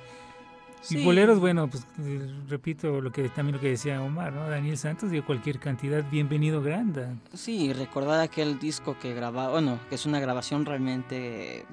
Sí. 0.83 0.99
Y 0.99 1.05
boleros, 1.05 1.39
bueno, 1.39 1.69
pues 1.69 1.87
eh, 1.99 2.29
repito 2.49 2.99
lo 2.99 3.09
que 3.11 3.29
también 3.29 3.55
lo 3.55 3.61
que 3.61 3.69
decía 3.69 4.01
Omar, 4.01 4.33
¿no? 4.33 4.49
Daniel 4.49 4.77
Santos 4.77 5.11
dio 5.11 5.25
cualquier 5.25 5.57
cantidad, 5.57 6.03
bienvenido 6.11 6.61
Granda. 6.61 7.15
Sí, 7.33 7.71
recordar 7.71 8.19
aquel 8.19 8.59
disco 8.59 8.97
que 8.99 9.13
grababa, 9.13 9.51
bueno, 9.51 9.79
que 9.87 9.95
es 9.95 10.05
una 10.05 10.19
grabación 10.19 10.65
realmente, 10.65 11.65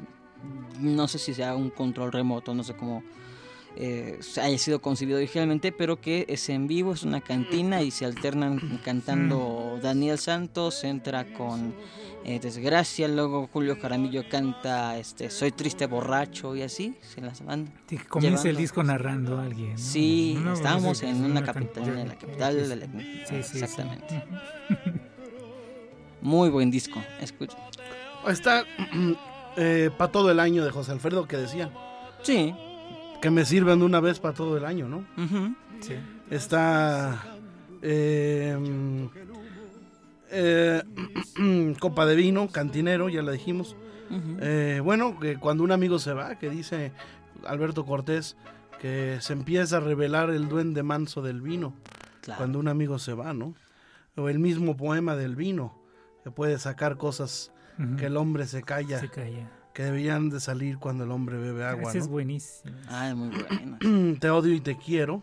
no 0.78 1.08
sé 1.08 1.18
si 1.18 1.34
sea 1.34 1.56
un 1.56 1.70
control 1.70 2.12
remoto, 2.12 2.54
no 2.54 2.62
sé 2.62 2.76
cómo 2.76 3.02
eh, 3.76 4.18
haya 4.42 4.58
sido 4.58 4.80
concebido 4.82 5.18
originalmente, 5.18 5.72
pero 5.72 6.00
que 6.00 6.24
es 6.28 6.48
en 6.48 6.66
vivo, 6.66 6.92
es 6.92 7.02
una 7.04 7.20
cantina 7.20 7.82
y 7.82 7.90
se 7.90 8.04
alternan 8.04 8.80
cantando 8.84 9.78
Daniel 9.82 10.18
Santos, 10.18 10.82
entra 10.84 11.32
con 11.32 11.74
eh, 12.24 12.38
Desgracia, 12.40 13.08
luego 13.08 13.48
Julio 13.52 13.76
Jaramillo 13.80 14.28
canta 14.28 14.98
este 14.98 15.30
Soy 15.30 15.52
triste 15.52 15.86
borracho 15.86 16.54
y 16.54 16.62
así, 16.62 16.94
se 17.00 17.20
las 17.22 17.42
van. 17.44 17.72
Sí, 17.88 17.96
comienza 17.96 18.48
el 18.50 18.56
disco 18.56 18.82
narrando 18.82 19.38
a 19.38 19.44
alguien. 19.44 19.72
¿no? 19.72 19.78
Sí, 19.78 20.34
Una- 20.38 20.52
estábamos 20.52 21.02
en 21.02 21.24
una 21.24 21.42
can- 21.42 21.54
capital, 21.64 21.98
en 21.98 22.08
la 22.08 22.14
capital 22.16 22.68
de 22.68 22.76
la- 22.76 22.86
sí, 22.86 22.92
sí, 23.26 23.42
sí. 23.42 23.58
exactamente. 23.60 24.22
Muy 26.20 26.50
buen 26.50 26.70
disco, 26.70 27.02
escucha. 27.20 27.56
Está 28.28 28.64
para 29.96 30.12
todo 30.12 30.30
el 30.30 30.38
año 30.40 30.64
de 30.64 30.70
José 30.70 30.92
Alfredo 30.92 31.26
que 31.26 31.36
decían. 31.38 31.70
Sí. 32.22 32.54
Que 33.20 33.30
me 33.30 33.44
sirven 33.44 33.78
de 33.80 33.84
una 33.84 34.00
vez 34.00 34.18
para 34.18 34.34
todo 34.34 34.56
el 34.56 34.64
año, 34.64 34.88
¿no? 34.88 35.04
Sí. 35.80 35.94
Está 36.30 37.22
eh, 37.82 38.56
eh, 40.30 40.82
Copa 41.80 42.06
de 42.06 42.16
Vino, 42.16 42.48
Cantinero, 42.48 43.08
ya 43.08 43.22
la 43.22 43.32
dijimos. 43.32 43.76
Eh, 44.40 44.80
bueno, 44.82 45.20
que 45.20 45.36
cuando 45.36 45.62
un 45.62 45.70
amigo 45.70 45.98
se 46.00 46.12
va, 46.12 46.36
que 46.36 46.50
dice 46.50 46.92
Alberto 47.46 47.84
Cortés, 47.86 48.36
que 48.80 49.18
se 49.20 49.32
empieza 49.34 49.76
a 49.76 49.80
revelar 49.80 50.30
el 50.30 50.48
duende 50.48 50.82
manso 50.82 51.22
del 51.22 51.40
vino 51.42 51.74
Claro. 52.22 52.38
cuando 52.38 52.58
un 52.58 52.68
amigo 52.68 52.98
se 52.98 53.14
va, 53.14 53.32
¿no? 53.32 53.54
O 54.16 54.28
el 54.28 54.38
mismo 54.40 54.76
poema 54.76 55.14
del 55.16 55.36
vino, 55.36 55.78
que 56.24 56.30
puede 56.30 56.58
sacar 56.58 56.96
cosas 56.96 57.52
que 57.96 58.06
el 58.06 58.16
hombre 58.18 58.46
se 58.46 58.62
calla, 58.62 58.98
Se 58.98 59.08
calla. 59.08 59.48
Que 59.80 59.84
deberían 59.86 60.28
de 60.28 60.40
salir 60.40 60.76
cuando 60.76 61.04
el 61.04 61.10
hombre 61.10 61.38
bebe 61.38 61.64
agua, 61.64 61.88
Ese 61.90 61.98
es. 62.00 62.62
Ah, 62.88 63.08
es 63.08 63.16
muy 63.16 63.30
bueno. 63.80 64.18
Te 64.20 64.28
odio 64.28 64.52
y 64.52 64.60
te 64.60 64.76
quiero. 64.76 65.22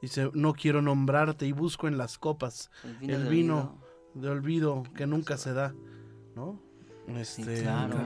Dice, 0.00 0.30
no 0.32 0.54
quiero 0.54 0.80
nombrarte 0.80 1.44
y 1.46 1.52
busco 1.52 1.88
en 1.88 1.98
las 1.98 2.16
copas 2.16 2.70
el 3.02 3.24
de 3.24 3.28
vino 3.28 3.58
olvido. 3.58 3.78
de 4.14 4.28
olvido 4.30 4.82
que 4.94 5.06
nunca 5.06 5.36
se 5.36 5.52
da, 5.52 5.74
¿no? 6.34 6.58
Sí, 7.06 7.42
Este, 7.42 7.62
claro. 7.62 7.98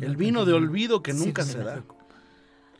El 0.00 0.16
vino 0.16 0.46
de 0.46 0.54
olvido 0.54 1.02
que 1.02 1.12
nunca 1.12 1.42
sí, 1.42 1.52
se 1.52 1.58
da. 1.58 1.82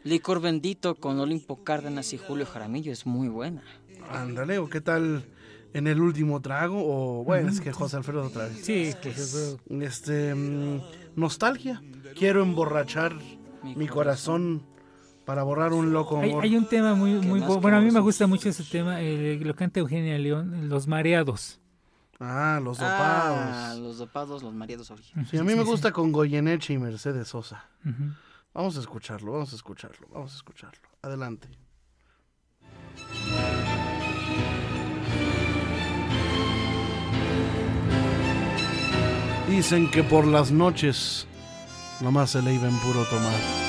Licor 0.05 0.41
bendito 0.41 0.95
con 0.95 1.19
Olimpo 1.19 1.65
Cárdenas 1.65 2.13
y 2.15 2.19
Julio 2.19 2.47
Jaramillo 2.47 2.93
es 2.93 3.05
muy 3.05 3.29
buena. 3.29 3.63
Ándale, 4.11 4.59
o 4.59 4.69
qué 4.71 4.81
tal 4.81 5.25
en 5.75 5.87
el 5.87 6.01
último 6.01 6.41
trago, 6.41 6.79
o 6.83 7.25
bueno, 7.25 7.49
es 7.51 7.61
que 7.61 7.73
José 7.73 7.97
Alfredo 7.99 8.25
otra 8.27 8.45
vez. 8.47 8.61
Sí, 8.65 8.95
pero- 9.03 9.83
Este, 9.83 10.35
mm, 10.35 10.81
nostalgia. 11.17 11.83
Quiero 12.13 12.43
emborrachar 12.43 13.15
mi 13.63 13.87
corazón 13.87 14.63
para 15.25 15.43
borrar 15.43 15.73
un 15.73 15.93
loco 15.93 16.21
hay, 16.21 16.31
amor. 16.31 16.45
hay 16.45 16.57
un 16.57 16.67
tema 16.69 16.95
muy, 16.95 17.15
muy 17.15 17.41
bueno. 17.41 17.79
A 17.79 17.81
mí 17.81 17.91
me 17.91 18.01
gusta 18.01 18.27
mucho 18.27 18.49
ese 18.51 18.63
tema. 18.65 19.01
eh, 19.01 19.39
lo 19.43 19.55
canta 19.57 19.81
Eugenia 19.81 20.19
León, 20.19 20.69
Los 20.69 20.87
Mareados. 20.87 21.61
Ah, 22.21 22.61
los 22.63 22.79
Ah, 22.81 22.85
dopados. 22.85 23.79
los 23.81 23.99
dopados, 23.99 24.43
los 24.43 24.55
maridos 24.55 24.91
originales. 24.91 25.31
Sí, 25.31 25.39
a 25.39 25.43
mí 25.45 25.55
me 25.55 25.63
gusta 25.65 25.93
con 25.93 26.13
Goyeneche 26.13 26.75
y 26.75 26.79
Mercedes 26.79 27.29
Sosa. 27.29 27.65
Vamos 28.53 28.77
a 28.77 28.81
escucharlo, 28.81 29.33
vamos 29.33 29.53
a 29.53 29.57
escucharlo, 29.57 30.07
vamos 30.13 30.33
a 30.33 30.37
escucharlo. 30.37 30.89
Adelante. 31.03 31.49
Dicen 39.49 39.91
que 39.91 40.03
por 40.03 40.27
las 40.27 40.51
noches 40.51 41.27
nomás 42.01 42.31
se 42.31 42.43
le 42.43 42.55
iba 42.55 42.69
en 42.69 42.79
puro 42.79 43.05
tomar. 43.05 43.65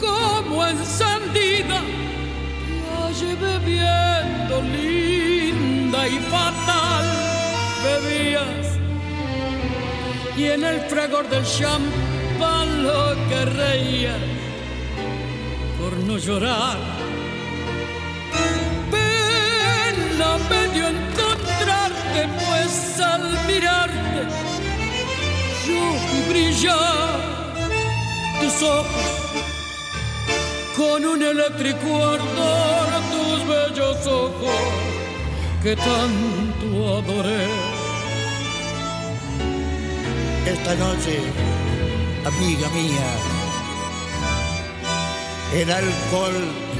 como 0.00 0.66
encendida, 0.66 1.80
te 1.80 2.96
hallé 3.02 3.34
bebiendo 3.34 4.62
linda 4.62 6.08
y 6.08 6.18
fatal 6.30 7.04
bebías. 7.84 8.66
Y 10.36 10.44
en 10.44 10.64
el 10.64 10.80
fragor 10.82 11.28
del 11.28 11.44
champán 11.44 12.84
lo 12.84 13.14
que 13.28 13.44
reía 13.44 14.16
por 15.78 15.92
no 16.06 16.18
llorar. 16.18 16.78
Pena 18.90 20.38
me 20.50 20.68
dio 20.74 20.88
encontrarte, 20.88 22.28
al 23.16 23.46
mirarte 23.46 24.18
yo 25.66 25.82
brillar 26.28 27.20
tus 28.40 28.62
ojos 28.62 29.10
con 30.76 31.04
un 31.04 31.22
eléctrico 31.22 31.88
ardor 32.14 32.88
tus 33.14 33.38
bellos 33.52 34.06
ojos 34.06 34.60
que 35.62 35.74
tanto 35.76 36.66
adoré. 36.98 37.46
Esta 40.54 40.74
noche, 40.76 41.18
amiga 42.24 42.68
mía, 42.78 43.10
el 45.54 45.68
alcohol 45.72 46.38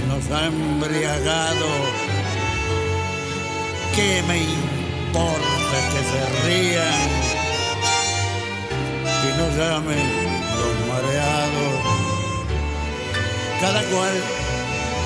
nos 0.09 0.31
ha 0.31 0.47
embriagado. 0.47 1.69
¿Qué 3.97 4.23
me 4.29 4.39
importa 4.39 5.56
se 6.17 6.47
rían 6.47 7.09
y 9.25 9.39
nos 9.39 9.57
llamen 9.57 10.07
los 10.59 10.77
mareados? 10.89 11.75
Cada 13.61 13.83
cual 13.85 14.15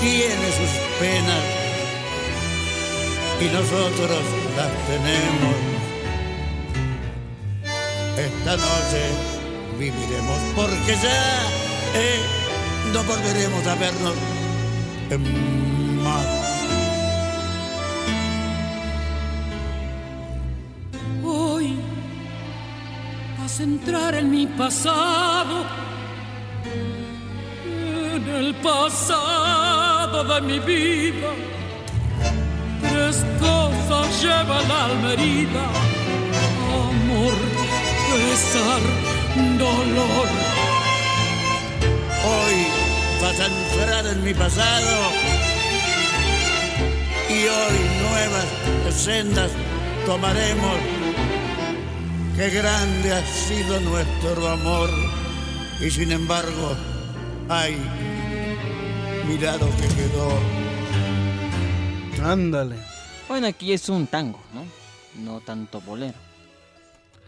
tiene 0.01 0.47
sus 0.53 0.73
penas 0.99 1.45
y 3.41 3.45
nosotros 3.45 4.23
las 4.57 4.73
tenemos. 4.87 5.57
Esta 8.17 8.57
noche 8.57 9.03
viviremos 9.79 10.39
porque 10.55 10.95
ya 11.03 11.43
eh, 11.95 12.21
no 12.93 13.03
volveremos 13.05 13.67
a 13.67 13.75
vernos 13.77 14.15
más. 16.05 16.40
A 23.59 23.63
entrar 23.65 24.15
en 24.15 24.31
mi 24.31 24.47
pasado 24.47 25.65
el 28.39 28.55
pasado 28.57 30.25
de 30.25 30.41
mi 30.43 30.59
vida. 30.61 31.31
Tres 32.81 33.25
cosas 33.41 34.23
lleva 34.23 34.63
la 34.69 34.85
alma. 34.85 35.15
Amor, 36.91 37.35
pesar, 38.11 38.83
dolor. 39.59 40.29
Hoy 42.25 42.57
vas 43.21 43.41
a 43.41 43.47
entrar 43.47 44.07
en 44.07 44.25
mi 44.25 44.35
pasado 44.35 44.97
y 47.29 47.47
hoy 47.47 47.79
nuevas 48.11 48.95
sendas 48.95 49.51
tomaremos. 50.07 51.00
Qué 52.41 52.49
grande 52.49 53.13
ha 53.13 53.23
sido 53.27 53.79
nuestro 53.81 54.49
amor 54.49 54.89
y 55.79 55.91
sin 55.91 56.11
embargo, 56.11 56.75
ay, 57.51 57.77
mira 59.29 59.59
lo 59.59 59.67
que 59.77 59.87
quedó. 59.95 60.39
Ándale. 62.27 62.77
Bueno, 63.29 63.47
aquí 63.47 63.75
es 63.75 63.87
un 63.91 64.07
tango, 64.07 64.41
¿no? 64.55 64.65
No 65.23 65.41
tanto 65.41 65.83
bolero. 65.83 66.15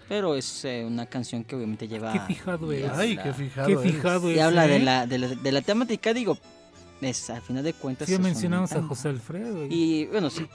Pero 0.08 0.34
es 0.34 0.64
eh, 0.64 0.82
una 0.86 1.04
canción 1.04 1.44
que 1.44 1.56
obviamente 1.56 1.86
lleva... 1.86 2.14
Qué 2.14 2.20
fijado 2.20 2.72
es. 2.72 2.90
Ay, 2.92 3.18
qué 3.22 3.34
fijado. 3.34 3.66
Qué 3.66 3.74
es. 3.74 3.80
fijado 3.82 4.30
Y 4.30 4.38
es. 4.38 4.40
habla 4.42 4.66
de 4.66 4.76
¿eh? 4.76 4.80
la, 4.80 5.06
de, 5.06 5.18
la, 5.18 5.28
de 5.28 5.52
la 5.52 5.60
temática, 5.60 6.14
digo, 6.14 6.38
es, 7.02 7.28
al 7.28 7.42
final 7.42 7.62
de 7.64 7.74
cuentas... 7.74 8.08
Sí, 8.08 8.18
mencionamos 8.18 8.72
a. 8.72 8.80
José 8.82 9.10
Alfredo. 9.10 9.66
y- 9.66 9.74
Y 9.74 10.06
bueno, 10.06 10.30
sí. 10.30 10.46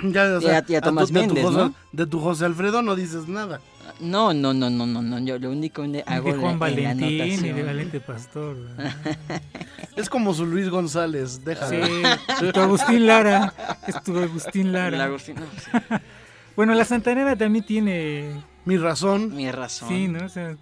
Ya, 0.00 0.24
o 0.36 0.38
Y 0.38 0.42
sea, 0.42 0.58
a- 0.58 0.64
y 0.68 0.74
a 0.76 0.80
tu- 0.80 0.88
Tomás 0.88 1.12
de, 1.12 1.26
tu 1.26 1.34
José, 1.36 1.56
¿no? 1.56 1.74
de 1.92 2.06
tu 2.06 2.20
José 2.20 2.44
Alfredo 2.44 2.82
no 2.82 2.94
dices 2.94 3.26
nada. 3.26 3.60
No, 4.00 4.32
no, 4.32 4.54
no, 4.54 4.70
no, 4.70 4.86
no, 4.86 5.02
no. 5.02 5.18
Yo 5.18 5.38
lo 5.40 5.50
único 5.50 5.82
que 5.82 6.04
hago 6.06 6.32
de 6.32 6.38
Juan 6.38 6.58
la- 6.60 6.68
en 6.68 6.84
la 7.00 7.06
Valentín 7.06 7.44
y 7.46 7.52
de. 7.52 7.62
Valente 7.62 8.00
Pastor. 8.00 8.56
Es 9.96 10.08
como 10.08 10.32
su 10.32 10.46
Luis 10.46 10.68
González, 10.68 11.44
déjalo. 11.44 11.84
Sí, 11.84 12.02
tu 12.54 12.60
Agustín 12.60 13.06
Lara. 13.08 13.52
Es 13.88 14.00
tu 14.04 14.16
Agustín 14.16 14.66
El 14.68 14.72
Lara. 14.74 15.04
Agustín, 15.04 15.34
no, 15.34 15.42
sí, 15.60 15.96
Bueno, 16.56 16.74
la 16.74 16.84
Santanera 16.84 17.34
también 17.34 17.64
tiene. 17.66 18.30
Mi 18.64 18.76
razón, 18.76 19.34
mi 19.34 19.50
razón. 19.50 19.88
Sí, 19.88 20.06
¿no? 20.06 20.24
O 20.26 20.28
sea, 20.28 20.50
es 20.52 20.58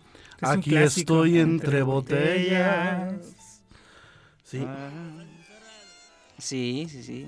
Aquí 0.49 0.75
estoy 0.77 1.38
entre 1.40 1.83
botellas. 1.83 3.12
sí. 4.44 4.66
Sí, 6.38 6.87
sí, 6.90 7.03
sí. 7.03 7.27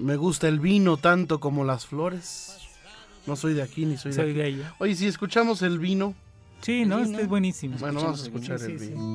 Me 0.00 0.16
gusta 0.16 0.48
el 0.48 0.60
vino 0.60 0.96
tanto 0.96 1.40
como 1.40 1.64
las 1.64 1.86
flores. 1.86 2.56
No 3.26 3.36
soy 3.36 3.54
de 3.54 3.62
aquí 3.62 3.84
ni 3.86 3.96
soy 3.96 4.12
de 4.12 4.22
aquí. 4.22 4.32
de 4.32 4.42
allá. 4.44 4.74
Oye, 4.78 4.94
si 4.94 5.06
escuchamos 5.06 5.62
el 5.62 5.78
vino, 5.78 6.14
Sí, 6.62 6.84
¿no? 6.84 6.96
Sí, 6.98 7.02
Este 7.04 7.16
¿no? 7.16 7.22
es 7.22 7.28
buenísimo. 7.28 7.76
bueno, 7.78 8.02
vamos 8.02 8.20
a 8.20 8.24
escuchar 8.24 8.60
el 8.60 8.78
sí, 8.78 8.86
vino. 8.88 9.14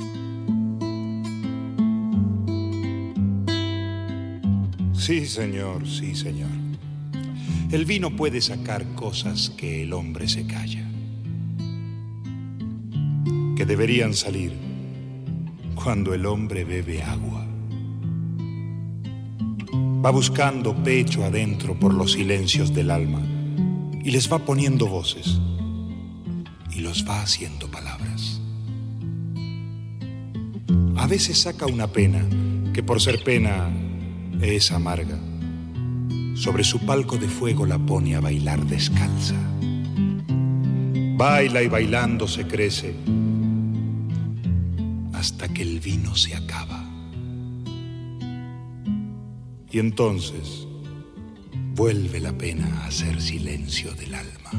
Sí, 4.94 5.26
señor, 5.26 5.88
sí, 5.88 6.16
señor. 6.16 6.50
El 7.72 7.86
vino 7.86 8.16
puede 8.16 8.42
sacar 8.42 8.86
cosas 8.96 9.50
que 9.52 9.84
el 9.84 9.94
hombre 9.94 10.28
se 10.28 10.48
calla, 10.48 10.84
que 13.56 13.66
deberían 13.66 14.14
salir 14.14 14.54
cuando 15.76 16.14
el 16.14 16.26
hombre 16.26 16.64
bebe 16.64 17.04
agua. 17.04 17.46
Va 20.06 20.12
buscando 20.12 20.76
pecho 20.76 21.24
adentro 21.24 21.74
por 21.80 21.92
los 21.92 22.12
silencios 22.12 22.72
del 22.76 22.92
alma 22.92 23.24
y 24.04 24.12
les 24.12 24.32
va 24.32 24.38
poniendo 24.38 24.86
voces 24.86 25.40
y 26.72 26.82
los 26.82 27.10
va 27.10 27.24
haciendo 27.24 27.72
palabras. 27.72 28.40
A 30.96 31.08
veces 31.08 31.40
saca 31.40 31.66
una 31.66 31.88
pena 31.88 32.24
que 32.72 32.84
por 32.84 33.02
ser 33.02 33.24
pena 33.24 33.68
es 34.42 34.72
amarga. 34.72 35.18
Sobre 36.36 36.64
su 36.64 36.86
palco 36.86 37.18
de 37.18 37.28
fuego 37.28 37.66
la 37.66 37.80
pone 37.80 38.16
a 38.16 38.20
bailar 38.20 38.64
descalza. 38.68 39.42
Baila 41.18 41.64
y 41.64 41.68
bailando 41.68 42.28
se 42.28 42.46
crece 42.46 42.94
hasta 45.14 45.48
que 45.48 45.64
el 45.64 45.80
vino 45.80 46.16
se 46.16 46.36
acaba. 46.36 46.85
Y 49.76 49.80
entonces 49.80 50.66
vuelve 51.74 52.22
la 52.22 52.32
pena 52.32 52.66
a 52.78 52.88
hacer 52.88 53.22
silencio 53.22 53.94
del 53.96 54.16
alma. 54.16 54.52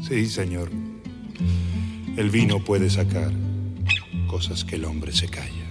Sí, 0.00 0.26
señor. 0.26 0.72
El 2.16 2.30
vino 2.30 2.64
puede 2.64 2.90
sacar 2.90 3.30
cosas 4.26 4.64
que 4.64 4.74
el 4.74 4.84
hombre 4.84 5.12
se 5.12 5.28
calla. 5.28 5.68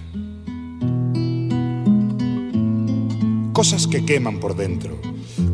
Cosas 3.52 3.86
que 3.86 4.06
queman 4.06 4.40
por 4.40 4.56
dentro, 4.56 4.98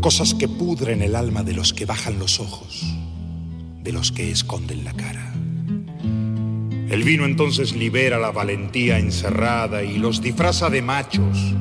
cosas 0.00 0.32
que 0.32 0.46
pudren 0.46 1.02
el 1.02 1.16
alma 1.16 1.42
de 1.42 1.52
los 1.52 1.72
que 1.72 1.84
bajan 1.84 2.20
los 2.20 2.38
ojos, 2.38 2.86
de 3.82 3.90
los 3.90 4.12
que 4.12 4.30
esconden 4.30 4.84
la 4.84 4.92
cara. 4.92 5.34
El 6.90 7.02
vino 7.02 7.24
entonces 7.24 7.74
libera 7.74 8.20
la 8.20 8.30
valentía 8.30 9.00
encerrada 9.00 9.82
y 9.82 9.98
los 9.98 10.22
disfraza 10.22 10.70
de 10.70 10.80
machos, 10.80 11.56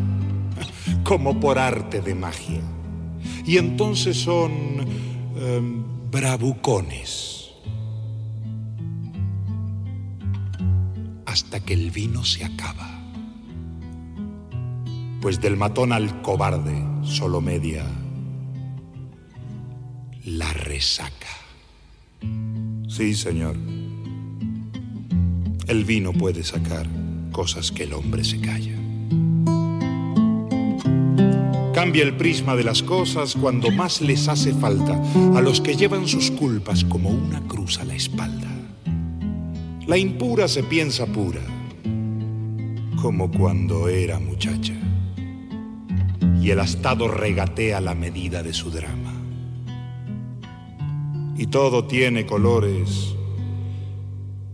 como 1.06 1.40
por 1.40 1.58
arte 1.58 2.02
de 2.02 2.14
magia. 2.14 2.62
Y 3.46 3.58
entonces 3.58 4.18
son 4.18 4.52
em, 5.38 5.84
bravucones. 6.12 7.52
Hasta 11.26 11.62
que 11.62 11.74
el 11.74 11.92
vino 11.92 12.26
se 12.26 12.44
acaba 12.44 12.96
pues 15.26 15.42
del 15.42 15.58
matón 15.58 15.92
al 15.92 16.22
cobarde 16.22 16.86
solo 17.02 17.42
media 17.42 17.84
la 20.24 20.54
resaca. 20.54 21.36
Sí, 22.88 23.16
señor. 23.16 23.58
El 25.68 25.84
vino 25.84 26.14
puede 26.14 26.44
sacar 26.44 26.88
cosas 27.32 27.72
que 27.72 27.86
el 27.86 27.94
hombre 27.94 28.24
se 28.24 28.40
calla. 28.40 28.85
El 32.02 32.18
prisma 32.18 32.56
de 32.56 32.64
las 32.66 32.84
cosas 32.84 33.36
cuando 33.36 33.72
más 33.72 34.02
les 34.02 34.28
hace 34.28 34.54
falta 34.54 35.02
a 35.34 35.42
los 35.42 35.62
que 35.62 35.76
llevan 35.76 36.08
sus 36.08 36.30
culpas 36.30 36.84
como 36.84 37.10
una 37.10 37.42
cruz 37.48 37.80
a 37.80 37.86
la 37.86 37.96
espalda. 37.96 38.50
La 39.88 39.98
impura 39.98 40.50
se 40.50 40.62
piensa 40.64 41.06
pura, 41.06 41.42
como 43.02 43.32
cuando 43.32 43.88
era 43.88 44.20
muchacha 44.20 44.74
y 46.42 46.52
el 46.52 46.60
astado 46.60 47.08
regatea 47.08 47.80
la 47.80 47.96
medida 47.96 48.44
de 48.44 48.54
su 48.54 48.72
drama. 48.72 49.14
Y 51.38 51.48
todo 51.48 51.86
tiene 51.86 52.26
colores 52.26 53.16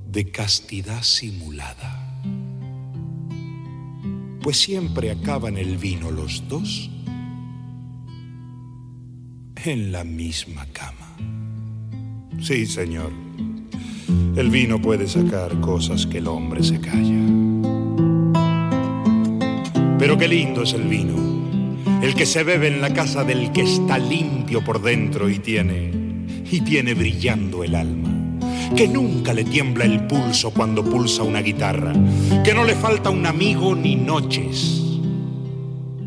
de 0.09 0.29
castidad 0.29 1.01
simulada. 1.01 2.21
Pues 4.41 4.57
siempre 4.57 5.09
acaban 5.09 5.57
el 5.57 5.77
vino 5.77 6.11
los 6.11 6.47
dos 6.47 6.91
en 9.65 9.91
la 9.91 10.03
misma 10.03 10.65
cama. 10.73 11.15
Sí, 12.41 12.65
señor. 12.65 13.11
El 14.35 14.49
vino 14.49 14.81
puede 14.81 15.07
sacar 15.07 15.59
cosas 15.59 16.07
que 16.07 16.17
el 16.17 16.27
hombre 16.27 16.63
se 16.63 16.79
calla. 16.79 17.21
Pero 19.99 20.17
qué 20.17 20.27
lindo 20.27 20.63
es 20.63 20.73
el 20.73 20.83
vino, 20.83 21.15
el 22.01 22.15
que 22.15 22.25
se 22.25 22.43
bebe 22.43 22.67
en 22.67 22.81
la 22.81 22.91
casa 22.93 23.23
del 23.23 23.51
que 23.51 23.61
está 23.61 23.99
limpio 23.99 24.63
por 24.63 24.81
dentro 24.81 25.29
y 25.29 25.39
tiene 25.39 25.91
y 26.51 26.61
tiene 26.61 26.93
brillando 26.93 27.63
el 27.63 27.75
alma. 27.75 28.09
Que 28.75 28.87
nunca 28.87 29.33
le 29.33 29.43
tiembla 29.43 29.85
el 29.85 30.07
pulso 30.07 30.51
cuando 30.51 30.83
pulsa 30.83 31.23
una 31.23 31.41
guitarra, 31.41 31.93
que 32.43 32.53
no 32.53 32.63
le 32.63 32.75
falta 32.75 33.09
un 33.09 33.25
amigo 33.25 33.75
ni 33.75 33.95
noches 33.95 34.81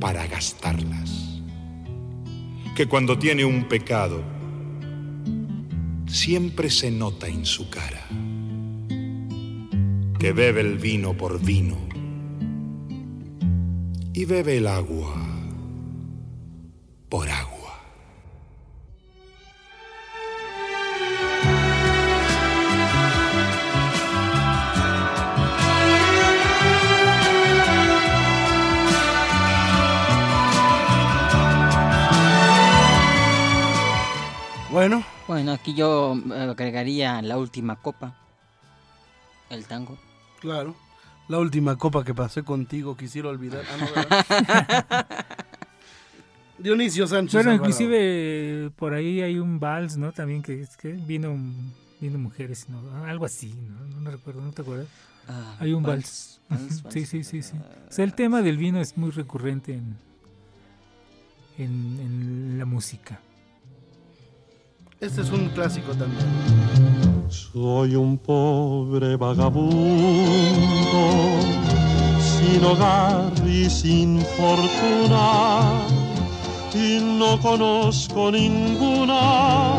para 0.01 0.27
gastarlas. 0.27 1.04
Que 2.75 2.87
cuando 2.87 3.19
tiene 3.19 3.45
un 3.45 3.69
pecado 3.69 4.23
siempre 6.07 6.71
se 6.71 6.91
nota 6.91 7.29
en 7.29 7.45
su 7.45 7.71
cara. 7.71 8.07
Que 10.19 10.33
bebe 10.33 10.61
el 10.61 10.79
vino 10.79 11.17
por 11.17 11.41
vino 11.41 11.77
y 14.13 14.25
bebe 14.25 14.59
el 14.59 14.69
agua 14.69 15.15
por 17.09 17.29
agua. 17.29 17.54
Bueno. 34.75 35.05
Bueno, 35.29 35.53
aquí 35.53 35.73
yo 35.73 36.17
eh, 36.35 36.49
agregaría 36.51 37.23
la 37.23 37.39
última 37.39 37.77
copa. 37.77 38.17
El 39.49 39.67
tango. 39.67 39.97
Claro. 40.41 40.75
La 41.29 41.39
última 41.39 41.77
copa 41.77 42.03
que 42.03 42.13
pasé 42.13 42.43
contigo 42.43 42.97
quisiera 42.97 43.29
olvidar. 43.29 43.63
Ah, 43.71 43.77
no. 44.99 45.15
Dionisio 46.59 47.07
Sánchez. 47.07 47.35
Bueno, 47.35 47.51
Alvarado. 47.53 47.71
inclusive 47.71 48.71
por 48.75 48.95
ahí 48.95 49.23
hay 49.23 49.39
un 49.39 49.61
vals, 49.61 49.97
¿no? 49.97 50.11
También 50.11 50.43
que, 50.43 50.63
es 50.63 50.77
que 50.77 50.89
vino, 50.89 51.37
vino 52.01 52.19
mujeres, 52.19 52.69
¿no? 52.69 53.05
Algo 53.05 53.27
así, 53.27 53.55
¿no? 53.55 54.01
No 54.01 54.11
recuerdo, 54.11 54.41
¿no 54.43 54.51
te 54.51 54.63
acuerdas? 54.63 54.89
Ah, 55.29 55.55
hay 55.61 55.73
un 55.73 55.85
vals, 55.85 56.41
vals. 56.49 56.61
vals, 56.61 56.81
Ujú, 56.81 56.91
Sí, 56.91 57.07
sí, 57.07 57.23
sí, 57.23 57.43
sí. 57.43 57.57
O 57.89 57.93
sea, 57.93 58.05
el 58.05 58.15
tema 58.15 58.43
del 58.43 58.59
vino 58.59 58.81
es 58.81 58.97
muy 58.97 59.13
recurrente 59.13 59.75
en, 59.75 59.97
en, 61.59 62.01
en 62.01 62.59
la 62.59 62.65
música. 62.65 63.21
Este 65.01 65.23
es 65.23 65.31
un 65.31 65.49
clásico 65.49 65.93
también. 65.93 66.25
Soy 67.29 67.97
un 67.97 68.17
pobre 68.17 69.17
vagabundo, 69.17 69.75
sin 72.21 72.65
hogar 72.65 73.33
y 73.47 73.69
sin 73.69 74.21
fortuna, 74.21 75.63
y 76.73 77.01
no 77.01 77.41
conozco 77.41 78.31
ninguna 78.31 79.75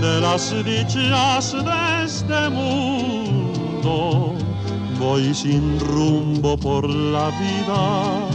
de 0.00 0.20
las 0.20 0.54
dichas 0.64 1.52
de 1.52 2.04
este 2.04 2.50
mundo. 2.50 4.34
Voy 5.00 5.32
sin 5.34 5.80
rumbo 5.80 6.56
por 6.58 6.88
la 6.88 7.30
vida, 7.30 8.28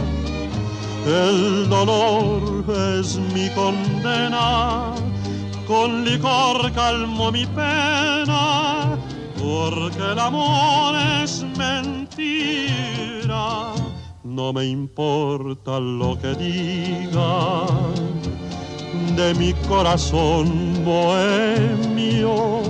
el 1.06 1.68
dolor 1.68 2.64
es 2.98 3.18
mi 3.32 3.48
condena 3.50 5.03
con 5.66 6.04
licor 6.04 6.70
calmo 6.72 7.32
mi 7.32 7.46
pena, 7.46 8.98
porque 9.38 10.12
el 10.12 10.18
amor 10.18 10.94
es 11.22 11.42
mentira. 11.56 13.72
No 14.22 14.52
me 14.52 14.66
importa 14.66 15.80
lo 15.80 16.18
que 16.18 16.34
digan 16.34 17.94
de 19.16 19.32
mi 19.34 19.54
corazón 19.68 20.84
bohemio. 20.84 22.60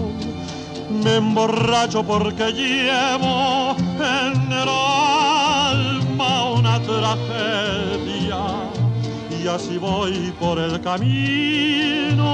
Me 1.02 1.16
emborracho 1.16 2.04
porque 2.04 2.52
llevo 2.52 3.74
en 3.98 4.52
el 4.52 4.68
alma 4.68 6.52
una 6.52 6.78
tragedia 6.80 7.93
y 9.44 9.46
así 9.46 9.76
voy 9.76 10.32
por 10.40 10.58
el 10.58 10.80
camino 10.80 12.24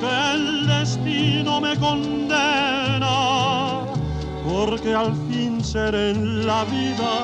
que 0.00 0.32
el 0.34 0.66
destino 0.66 1.60
me 1.60 1.76
condena, 1.78 3.06
porque 4.44 4.92
al 4.92 5.14
fin 5.28 5.62
seré 5.62 6.10
en 6.10 6.44
la 6.48 6.64
vida 6.64 7.22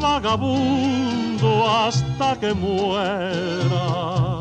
vagabundo 0.00 1.68
hasta 1.68 2.40
que 2.40 2.54
muera. 2.54 4.38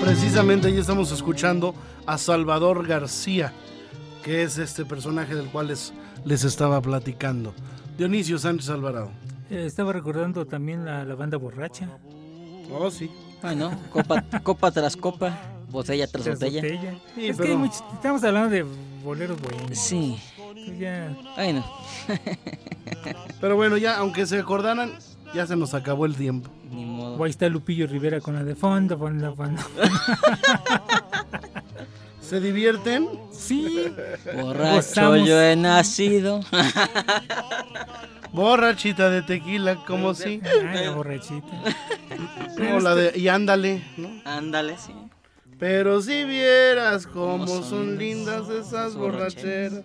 Precisamente 0.00 0.68
ahí 0.68 0.78
estamos 0.78 1.10
escuchando 1.10 1.74
a 2.06 2.16
Salvador 2.16 2.86
García, 2.86 3.52
que 4.24 4.42
es 4.42 4.58
este 4.58 4.84
personaje 4.84 5.34
del 5.34 5.46
cual 5.46 5.68
les, 5.68 5.92
les 6.24 6.44
estaba 6.44 6.80
platicando. 6.80 7.52
Dionisio 7.98 8.38
Sánchez 8.38 8.70
Alvarado. 8.70 9.10
Eh, 9.50 9.64
estaba 9.66 9.92
recordando 9.92 10.46
también 10.46 10.84
la, 10.84 11.04
la 11.04 11.14
banda 11.14 11.36
borracha. 11.36 11.88
Oh, 12.70 12.90
sí. 12.90 13.10
Bueno, 13.42 13.72
copa, 13.90 14.24
copa 14.42 14.70
tras 14.70 14.96
copa, 14.96 15.36
botella 15.70 16.06
tras 16.06 16.24
Tras 16.24 16.38
botella. 16.38 16.62
botella. 16.62 16.94
Sí, 17.14 17.26
es 17.26 17.36
que 17.36 17.42
pero- 17.42 17.54
hay 17.54 17.58
muchos- 17.58 17.84
estamos 17.94 18.22
hablando 18.24 18.50
de 18.50 18.64
boleros 19.04 19.40
buenos. 19.40 19.76
Sí. 19.78 20.16
Ya, 20.78 21.14
Bueno, 21.36 21.64
Pero 23.40 23.56
bueno, 23.56 23.76
ya, 23.76 23.96
aunque 23.98 24.26
se 24.26 24.38
acordaran, 24.38 24.92
ya 25.34 25.44
se 25.46 25.56
nos 25.56 25.74
acabó 25.74 26.06
el 26.06 26.14
tiempo. 26.14 26.50
ni 26.70 26.84
modo. 26.86 27.16
o 27.16 27.24
ahí 27.24 27.30
está 27.30 27.48
Lupillo 27.48 27.86
Rivera 27.88 28.20
con 28.20 28.34
la 28.34 28.44
de 28.44 28.54
fondo, 28.54 28.96
fondo, 28.96 29.34
fondo. 29.34 29.60
¿Se 32.32 32.40
divierten? 32.40 33.10
Sí. 33.30 33.92
Borracho 34.40 35.16
yo 35.18 35.38
he 35.38 35.54
nacido. 35.54 36.40
Borrachita 38.32 39.10
de 39.10 39.20
tequila, 39.20 39.84
como 39.84 40.14
si. 40.14 40.40
Ay, 40.42 40.86
la 40.86 40.92
borrachita. 40.92 41.46
Como 42.56 42.80
la 42.80 42.94
de 42.94 43.18
y 43.18 43.28
ándale, 43.28 43.84
¿no? 43.98 44.08
Ándale, 44.24 44.78
sí. 44.78 44.94
Pero 45.58 46.00
si 46.00 46.24
vieras 46.24 47.06
cómo 47.06 47.44
Cómo 47.44 47.46
son 47.48 47.64
son 47.64 47.98
lindas 47.98 48.48
esas 48.48 48.94
borracheras. 48.94 49.82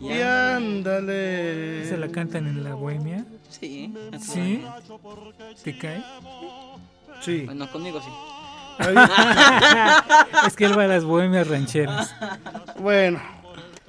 Y 0.00 0.20
ándale. 0.20 1.86
¿Se 1.88 1.96
la 1.96 2.08
cantan 2.08 2.48
en 2.48 2.64
la 2.64 2.74
bohemia? 2.74 3.24
Sí. 3.48 3.94
¿Sí? 4.18 4.64
¿Te 5.62 5.78
cae? 5.78 6.02
Sí. 7.20 7.42
Bueno, 7.46 7.70
conmigo 7.70 8.00
sí. 8.00 8.41
es 10.46 10.56
que 10.56 10.64
él 10.64 10.78
va 10.78 10.84
a 10.84 10.88
las 10.88 11.04
bohemias 11.04 11.46
rancheras. 11.48 12.14
Bueno, 12.78 13.20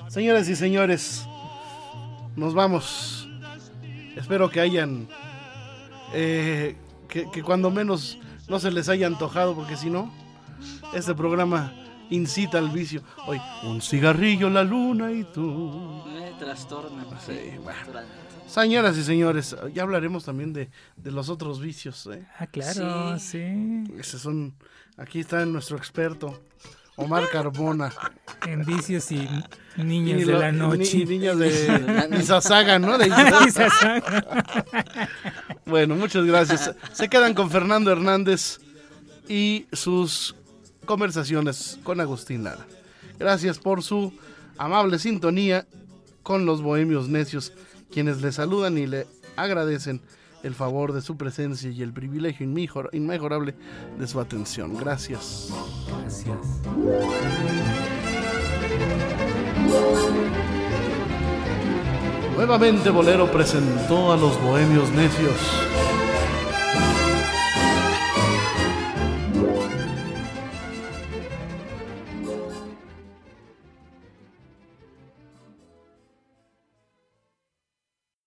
señoras 0.07 0.47
y 0.49 0.55
señores, 0.55 1.25
nos 2.35 2.53
vamos. 2.53 3.27
Espero 4.15 4.49
que 4.49 4.59
hayan. 4.61 5.07
eh, 6.13 6.75
que, 7.09 7.29
que 7.31 7.43
cuando 7.43 7.69
menos 7.71 8.17
no 8.47 8.59
se 8.59 8.71
les 8.71 8.89
haya 8.89 9.07
antojado, 9.07 9.55
porque 9.55 9.75
si 9.77 9.89
no, 9.89 10.11
este 10.93 11.13
programa 11.15 11.73
incita 12.09 12.57
al 12.57 12.69
vicio. 12.69 13.01
Hoy, 13.25 13.41
un 13.63 13.81
cigarrillo, 13.81 14.49
la 14.49 14.63
luna 14.63 15.11
y 15.11 15.23
tú. 15.23 16.03
Me 16.07 16.31
trastorna. 16.39 17.03
Sí, 17.25 17.57
bueno. 17.63 17.79
Señoras 18.47 18.97
y 18.97 19.03
señores, 19.03 19.55
ya 19.73 19.83
hablaremos 19.83 20.25
también 20.25 20.53
de, 20.53 20.69
de 20.97 21.11
los 21.11 21.29
otros 21.29 21.59
vicios. 21.59 22.07
¿eh? 22.11 22.25
Ah, 22.39 22.47
claro, 22.47 23.17
sí. 23.19 23.83
Esos 23.97 24.21
son, 24.21 24.53
aquí 24.97 25.19
está 25.21 25.43
nuestro 25.45 25.77
experto, 25.77 26.43
Omar 26.95 27.27
Carbona. 27.31 27.91
En 28.45 28.63
vicios 28.63 29.11
y 29.11 29.27
niños 29.77 30.21
Y 30.21 30.25
de 30.25 30.31
lo- 30.33 30.39
la 30.39 30.51
ni- 30.51 30.59
noche. 30.59 30.97
y 30.97 31.05
niños 31.05 31.39
de 31.39 32.17
Izazaga, 32.19 32.77
¿no? 32.77 32.97
De 32.99 33.09
bueno, 35.65 35.95
muchas 35.95 36.25
gracias. 36.25 36.75
Se 36.91 37.09
quedan 37.09 37.33
con 37.33 37.49
Fernando 37.49 37.91
Hernández 37.91 38.59
y 39.27 39.65
sus 39.71 40.35
conversaciones 40.85 41.79
con 41.83 41.99
Agustín 42.01 42.43
Lara. 42.43 42.67
Gracias 43.17 43.57
por 43.57 43.81
su 43.81 44.13
amable 44.57 44.99
sintonía 44.99 45.65
con 46.21 46.45
los 46.45 46.61
bohemios 46.61 47.09
necios, 47.09 47.53
quienes 47.93 48.21
le 48.21 48.31
saludan 48.31 48.77
y 48.77 48.87
le 48.87 49.07
agradecen 49.35 50.01
el 50.43 50.55
favor 50.55 50.91
de 50.91 51.01
su 51.01 51.15
presencia 51.15 51.69
y 51.69 51.81
el 51.81 51.93
privilegio 51.93 52.45
inmejorable 52.91 53.55
de 53.97 54.07
su 54.07 54.19
atención. 54.19 54.75
Gracias. 54.77 55.49
Gracias. 56.01 56.37
Nuevamente 62.35 62.89
Bolero 62.89 63.31
presentó 63.31 64.11
a 64.11 64.17
los 64.17 64.41
bohemios 64.41 64.89
necios. 64.91 65.72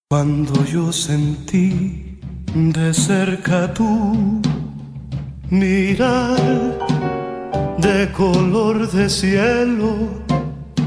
Cuando 0.09 0.65
yo 0.67 0.93
sentí 0.93 2.21
de 2.55 2.95
cerca 2.95 3.75
tu 3.75 4.41
mirar 5.51 6.39
de 7.79 8.13
color 8.13 8.89
de 8.89 9.11
cielo, 9.11 9.97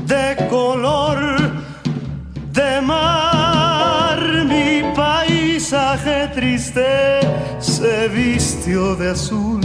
de 0.07 0.47
color 0.49 1.37
de 2.53 2.79
mar, 2.79 4.19
mi 4.47 4.83
paisaje 4.95 6.29
triste 6.33 7.19
se 7.59 8.07
vistió 8.07 8.95
de 8.95 9.09
azul. 9.11 9.59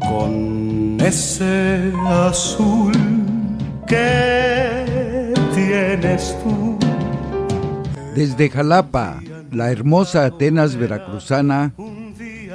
Con 0.00 0.98
ese 1.00 1.94
azul 2.06 2.92
que 3.86 5.32
tienes 5.54 6.36
tú 6.44 6.85
desde 8.16 8.48
Jalapa, 8.48 9.20
la 9.52 9.70
hermosa 9.70 10.24
Atenas 10.24 10.74
veracruzana, 10.76 11.74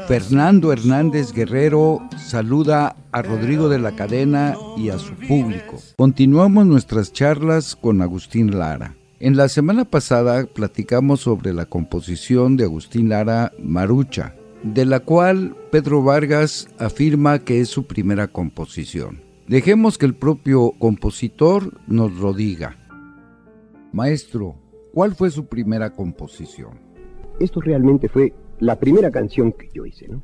Fernando 0.08 0.74
Hernández 0.74 1.32
Guerrero 1.34 2.02
saluda 2.18 2.96
a 3.12 3.22
Rodrigo 3.22 3.70
de 3.70 3.78
la 3.78 3.96
Cadena 3.96 4.56
y 4.76 4.90
a 4.90 4.98
su 4.98 5.14
público. 5.14 5.78
Continuamos 5.98 6.66
nuestras 6.66 7.14
charlas 7.14 7.76
con 7.76 8.02
Agustín 8.02 8.58
Lara. 8.58 8.96
En 9.20 9.38
la 9.38 9.50
semana 9.50 9.86
pasada 9.86 10.48
platicamos 10.48 11.22
sobre 11.22 11.54
la 11.54 11.68
composición 11.68 12.58
de 12.58 12.64
Agustín 12.64 13.10
Lara 13.10 13.52
Marucha, 13.64 14.34
de 14.64 14.86
la 14.86 15.00
cual 15.02 15.56
Pedro 15.72 16.02
Vargas 16.02 16.70
afirma 16.80 17.38
que 17.38 17.62
es 17.62 17.70
su 17.70 17.86
primera 17.86 18.28
composición. 18.28 19.22
Dejemos 19.48 20.00
que 20.00 20.08
el 20.08 20.16
propio 20.16 20.74
compositor 20.80 21.80
nos 21.86 22.14
lo 22.14 22.34
diga. 22.34 22.78
Maestro, 23.94 24.56
¿Cuál 24.94 25.16
fue 25.16 25.32
su 25.32 25.46
primera 25.46 25.92
composición? 25.92 26.72
Esto 27.40 27.62
realmente 27.62 28.10
fue 28.10 28.34
la 28.60 28.76
primera 28.76 29.10
canción 29.10 29.54
que 29.54 29.70
yo 29.74 29.86
hice, 29.86 30.08
¿no? 30.10 30.22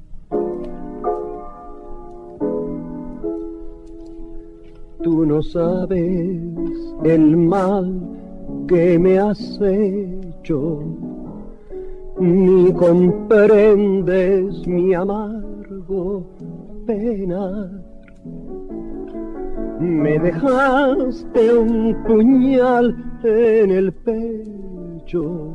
Tú 5.02 5.26
no 5.26 5.42
sabes 5.42 6.42
el 7.06 7.38
mal 7.38 8.02
que 8.68 9.00
me 9.00 9.20
has 9.20 9.40
hecho, 9.62 10.84
ni 12.20 12.74
comprendes 12.74 14.68
mi 14.68 14.94
amargo 14.94 16.26
pena 16.86 17.87
me 19.80 20.20
dejaste 20.20 21.54
un 21.54 22.04
puñal 22.04 22.96
en 23.24 23.72
el 23.72 23.94
pecho 23.94 25.52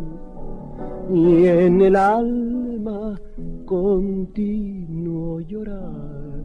y 1.13 1.47
en 1.47 1.81
el 1.81 1.97
alma 1.97 3.19
continuo 3.67 5.41
llorar. 5.41 6.45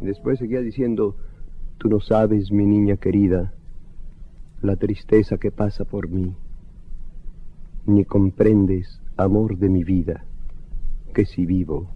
Después 0.00 0.38
seguía 0.38 0.60
diciendo, 0.60 1.16
tú 1.78 1.88
no 1.88 2.00
sabes, 2.00 2.52
mi 2.52 2.66
niña 2.66 2.96
querida, 2.96 3.52
la 4.60 4.76
tristeza 4.76 5.38
que 5.38 5.50
pasa 5.50 5.84
por 5.84 6.08
mí, 6.08 6.34
ni 7.86 8.04
comprendes, 8.04 9.00
amor 9.16 9.56
de 9.56 9.68
mi 9.70 9.82
vida, 9.82 10.24
que 11.14 11.24
si 11.24 11.46
vivo 11.46 11.88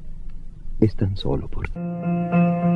es 0.81 0.97
tan 0.97 1.17
solo 1.17 1.49
por 1.49 1.69
ti. 1.69 2.68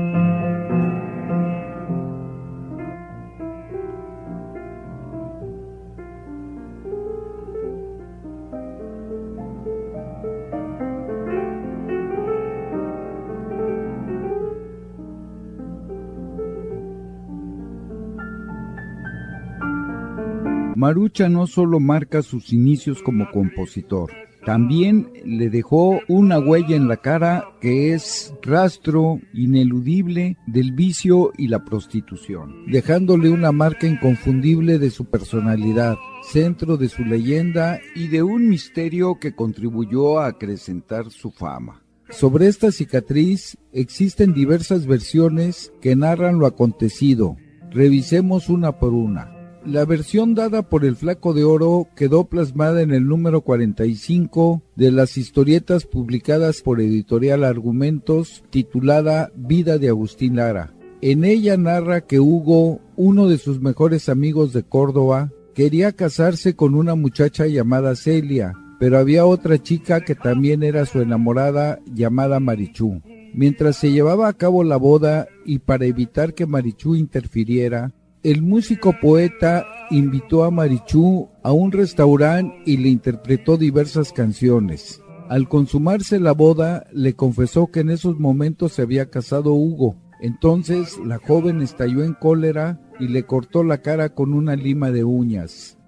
Marucha 20.83 21.29
no 21.29 21.47
solo 21.47 21.79
marca 21.79 22.23
sus 22.23 22.53
inicios 22.53 23.05
como 23.05 23.31
compositor, 23.31 24.11
también 24.45 25.13
le 25.25 25.49
dejó 25.49 26.01
una 26.09 26.41
huella 26.41 26.75
en 26.75 26.89
la 26.89 26.97
cara 26.97 27.45
que 27.61 27.95
es 27.95 28.35
rastro 28.43 29.21
ineludible 29.33 30.39
del 30.49 30.73
vicio 30.73 31.31
y 31.39 31.47
la 31.47 31.65
prostitución, 31.65 32.67
dejándole 32.67 33.31
una 33.31 33.53
marca 33.53 33.87
inconfundible 33.87 34.81
de 34.81 34.91
su 34.91 35.05
personalidad, 35.05 35.99
centro 36.25 36.77
de 36.77 36.89
su 36.89 37.05
leyenda 37.05 37.79
y 37.95 38.09
de 38.09 38.25
un 38.25 38.49
misterio 38.49 39.21
que 39.21 39.37
contribuyó 39.37 40.19
a 40.19 40.27
acrecentar 40.27 41.13
su 41.13 41.31
fama. 41.31 41.85
Sobre 42.11 42.49
esta 42.49 42.73
cicatriz 42.73 43.57
existen 43.73 44.35
diversas 44.35 44.89
versiones 44.89 45.73
que 45.81 45.95
narran 45.95 46.41
lo 46.41 46.47
acontecido. 46.47 47.37
Revisemos 47.71 48.49
una 48.49 48.81
por 48.81 48.95
una. 48.95 49.42
La 49.65 49.85
versión 49.85 50.35
dada 50.35 50.63
por 50.63 50.85
el 50.85 50.97
Flaco 50.97 51.35
de 51.35 51.45
Oro 51.45 51.87
quedó 51.95 52.25
plasmada 52.25 52.83
en 52.83 52.91
el 52.91 53.07
número 53.07 53.43
45 53.43 54.61
de 54.75 54.91
las 54.91 55.17
historietas 55.17 55.87
publicadas 55.87 56.63
por 56.63 56.81
Editorial 56.81 57.45
Argumentos 57.45 58.43
titulada 58.51 59.31
Vida 59.37 59.79
de 59.79 59.89
Agustín 59.89 60.37
Lara. 60.37 60.75
En 61.01 61.25
ella 61.25 61.57
narra 61.57 62.01
que 62.01 62.19
Hugo, 62.19 62.81
uno 62.97 63.29
de 63.29 63.39
sus 63.39 63.61
mejores 63.61 64.09
amigos 64.09 64.53
de 64.53 64.65
Córdoba, 64.65 65.31
quería 65.55 65.93
casarse 65.93 66.57
con 66.57 66.75
una 66.75 66.97
muchacha 66.97 67.47
llamada 67.47 67.95
Celia, 67.95 68.55
pero 68.81 68.99
había 68.99 69.27
otra 69.27 69.63
chica 69.63 70.01
que 70.01 70.17
también 70.17 70.65
era 70.65 70.87
su 70.87 71.01
enamorada 71.01 71.79
llamada 71.87 72.41
Marichú. 72.41 73.01
Mientras 73.33 73.77
se 73.77 73.93
llevaba 73.93 74.27
a 74.27 74.33
cabo 74.33 74.65
la 74.65 74.77
boda 74.77 75.29
y 75.47 75.61
para 75.61 75.87
evitar 75.87 76.35
que 76.35 76.47
Marichú 76.47 76.97
interfiriera, 76.97 77.93
el 78.23 78.41
músico 78.43 78.95
poeta 79.01 79.67
invitó 79.91 80.45
a 80.45 80.51
Marichú 80.53 81.29
a 81.43 81.53
un 81.53 81.73
restaurante 81.73 82.55
y 82.67 82.77
le 82.77 82.89
interpretó 82.89 83.57
diversas 83.57 84.13
canciones. 84.13 85.03
Al 85.29 85.49
consumarse 85.49 86.21
la 86.21 86.33
boda, 86.33 86.87
le 86.93 87.15
confesó 87.15 87.67
que 87.69 87.81
en 87.81 87.91
esos 87.91 88.21
momentos 88.21 88.73
se 88.73 88.83
había 88.83 89.11
casado 89.11 89.55
Hugo. 89.55 89.97
Entonces 90.21 90.99
la 91.05 91.19
joven 91.19 91.63
estalló 91.63 92.05
en 92.05 92.15
cólera 92.15 92.81
y 93.01 93.09
le 93.09 93.25
cortó 93.25 93.65
la 93.65 93.79
cara 93.79 94.11
con 94.11 94.35
una 94.35 94.55
lima 94.55 94.93
de 94.93 95.03
uñas. 95.03 95.79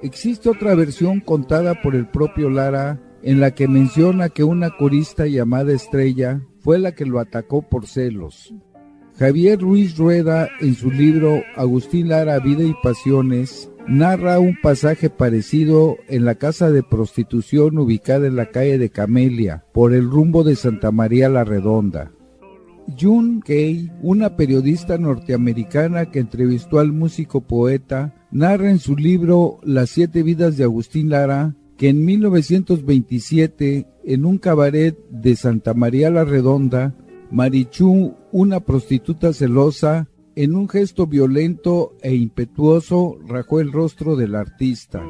Existe 0.00 0.48
otra 0.48 0.76
versión 0.76 1.18
contada 1.18 1.82
por 1.82 1.96
el 1.96 2.08
propio 2.08 2.50
Lara 2.50 3.02
en 3.22 3.40
la 3.40 3.50
que 3.50 3.66
menciona 3.66 4.28
que 4.28 4.44
una 4.44 4.76
corista 4.76 5.26
llamada 5.26 5.72
Estrella 5.72 6.40
fue 6.60 6.78
la 6.78 6.92
que 6.92 7.04
lo 7.04 7.18
atacó 7.18 7.68
por 7.68 7.86
celos. 7.86 8.54
Javier 9.20 9.60
Ruiz 9.60 9.98
Rueda, 9.98 10.48
en 10.62 10.74
su 10.74 10.90
libro 10.90 11.42
Agustín 11.54 12.08
Lara, 12.08 12.38
Vida 12.38 12.64
y 12.64 12.72
Pasiones, 12.82 13.70
narra 13.86 14.38
un 14.38 14.56
pasaje 14.62 15.10
parecido 15.10 15.98
en 16.08 16.24
la 16.24 16.36
casa 16.36 16.70
de 16.70 16.82
prostitución 16.82 17.76
ubicada 17.76 18.26
en 18.26 18.36
la 18.36 18.46
calle 18.46 18.78
de 18.78 18.88
Camelia, 18.88 19.62
por 19.74 19.92
el 19.92 20.08
rumbo 20.08 20.42
de 20.42 20.56
Santa 20.56 20.90
María 20.90 21.28
la 21.28 21.44
Redonda. 21.44 22.12
June 22.98 23.40
Kay, 23.44 23.92
una 24.00 24.36
periodista 24.36 24.96
norteamericana 24.96 26.06
que 26.06 26.20
entrevistó 26.20 26.78
al 26.78 26.92
músico 26.92 27.42
poeta, 27.42 28.14
narra 28.30 28.70
en 28.70 28.78
su 28.78 28.96
libro 28.96 29.58
Las 29.62 29.90
siete 29.90 30.22
vidas 30.22 30.56
de 30.56 30.64
Agustín 30.64 31.10
Lara 31.10 31.54
que 31.76 31.90
en 31.90 32.06
1927, 32.06 33.86
en 34.02 34.24
un 34.24 34.38
cabaret 34.38 34.96
de 35.10 35.36
Santa 35.36 35.74
María 35.74 36.08
la 36.08 36.24
Redonda, 36.24 36.94
Marichú, 37.30 38.14
una 38.32 38.60
prostituta 38.60 39.32
celosa, 39.32 40.08
en 40.36 40.54
un 40.54 40.68
gesto 40.68 41.06
violento 41.06 41.96
e 42.02 42.14
impetuoso 42.14 43.18
rajó 43.26 43.60
el 43.60 43.72
rostro 43.72 44.16
del 44.16 44.34
artista. 44.34 45.04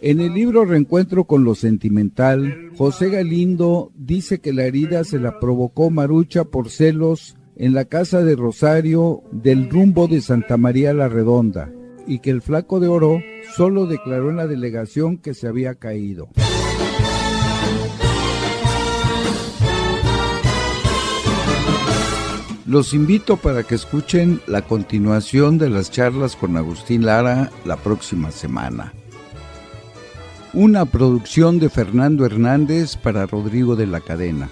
En 0.00 0.20
el 0.20 0.34
libro 0.34 0.64
Reencuentro 0.64 1.24
con 1.24 1.44
lo 1.44 1.54
Sentimental, 1.54 2.70
José 2.76 3.10
Galindo 3.10 3.90
dice 3.96 4.40
que 4.40 4.52
la 4.52 4.64
herida 4.64 5.04
se 5.04 5.18
la 5.18 5.40
provocó 5.40 5.90
Marucha 5.90 6.44
por 6.44 6.70
celos 6.70 7.36
en 7.56 7.74
la 7.74 7.86
casa 7.86 8.22
de 8.22 8.36
Rosario 8.36 9.22
del 9.32 9.68
rumbo 9.68 10.06
de 10.06 10.20
Santa 10.20 10.56
María 10.56 10.92
la 10.92 11.08
Redonda 11.08 11.72
y 12.06 12.20
que 12.20 12.30
el 12.30 12.42
flaco 12.42 12.80
de 12.80 12.88
oro 12.88 13.20
solo 13.56 13.86
declaró 13.86 14.30
en 14.30 14.36
la 14.36 14.46
delegación 14.46 15.18
que 15.18 15.34
se 15.34 15.48
había 15.48 15.74
caído. 15.74 16.28
Los 22.68 22.92
invito 22.92 23.38
para 23.38 23.62
que 23.62 23.74
escuchen 23.74 24.42
la 24.46 24.60
continuación 24.60 25.56
de 25.56 25.70
las 25.70 25.90
charlas 25.90 26.36
con 26.36 26.54
Agustín 26.58 27.06
Lara 27.06 27.50
la 27.64 27.78
próxima 27.78 28.30
semana. 28.30 28.92
Una 30.52 30.84
producción 30.84 31.60
de 31.60 31.70
Fernando 31.70 32.26
Hernández 32.26 32.94
para 32.96 33.24
Rodrigo 33.24 33.74
de 33.74 33.86
la 33.86 34.02
Cadena. 34.02 34.50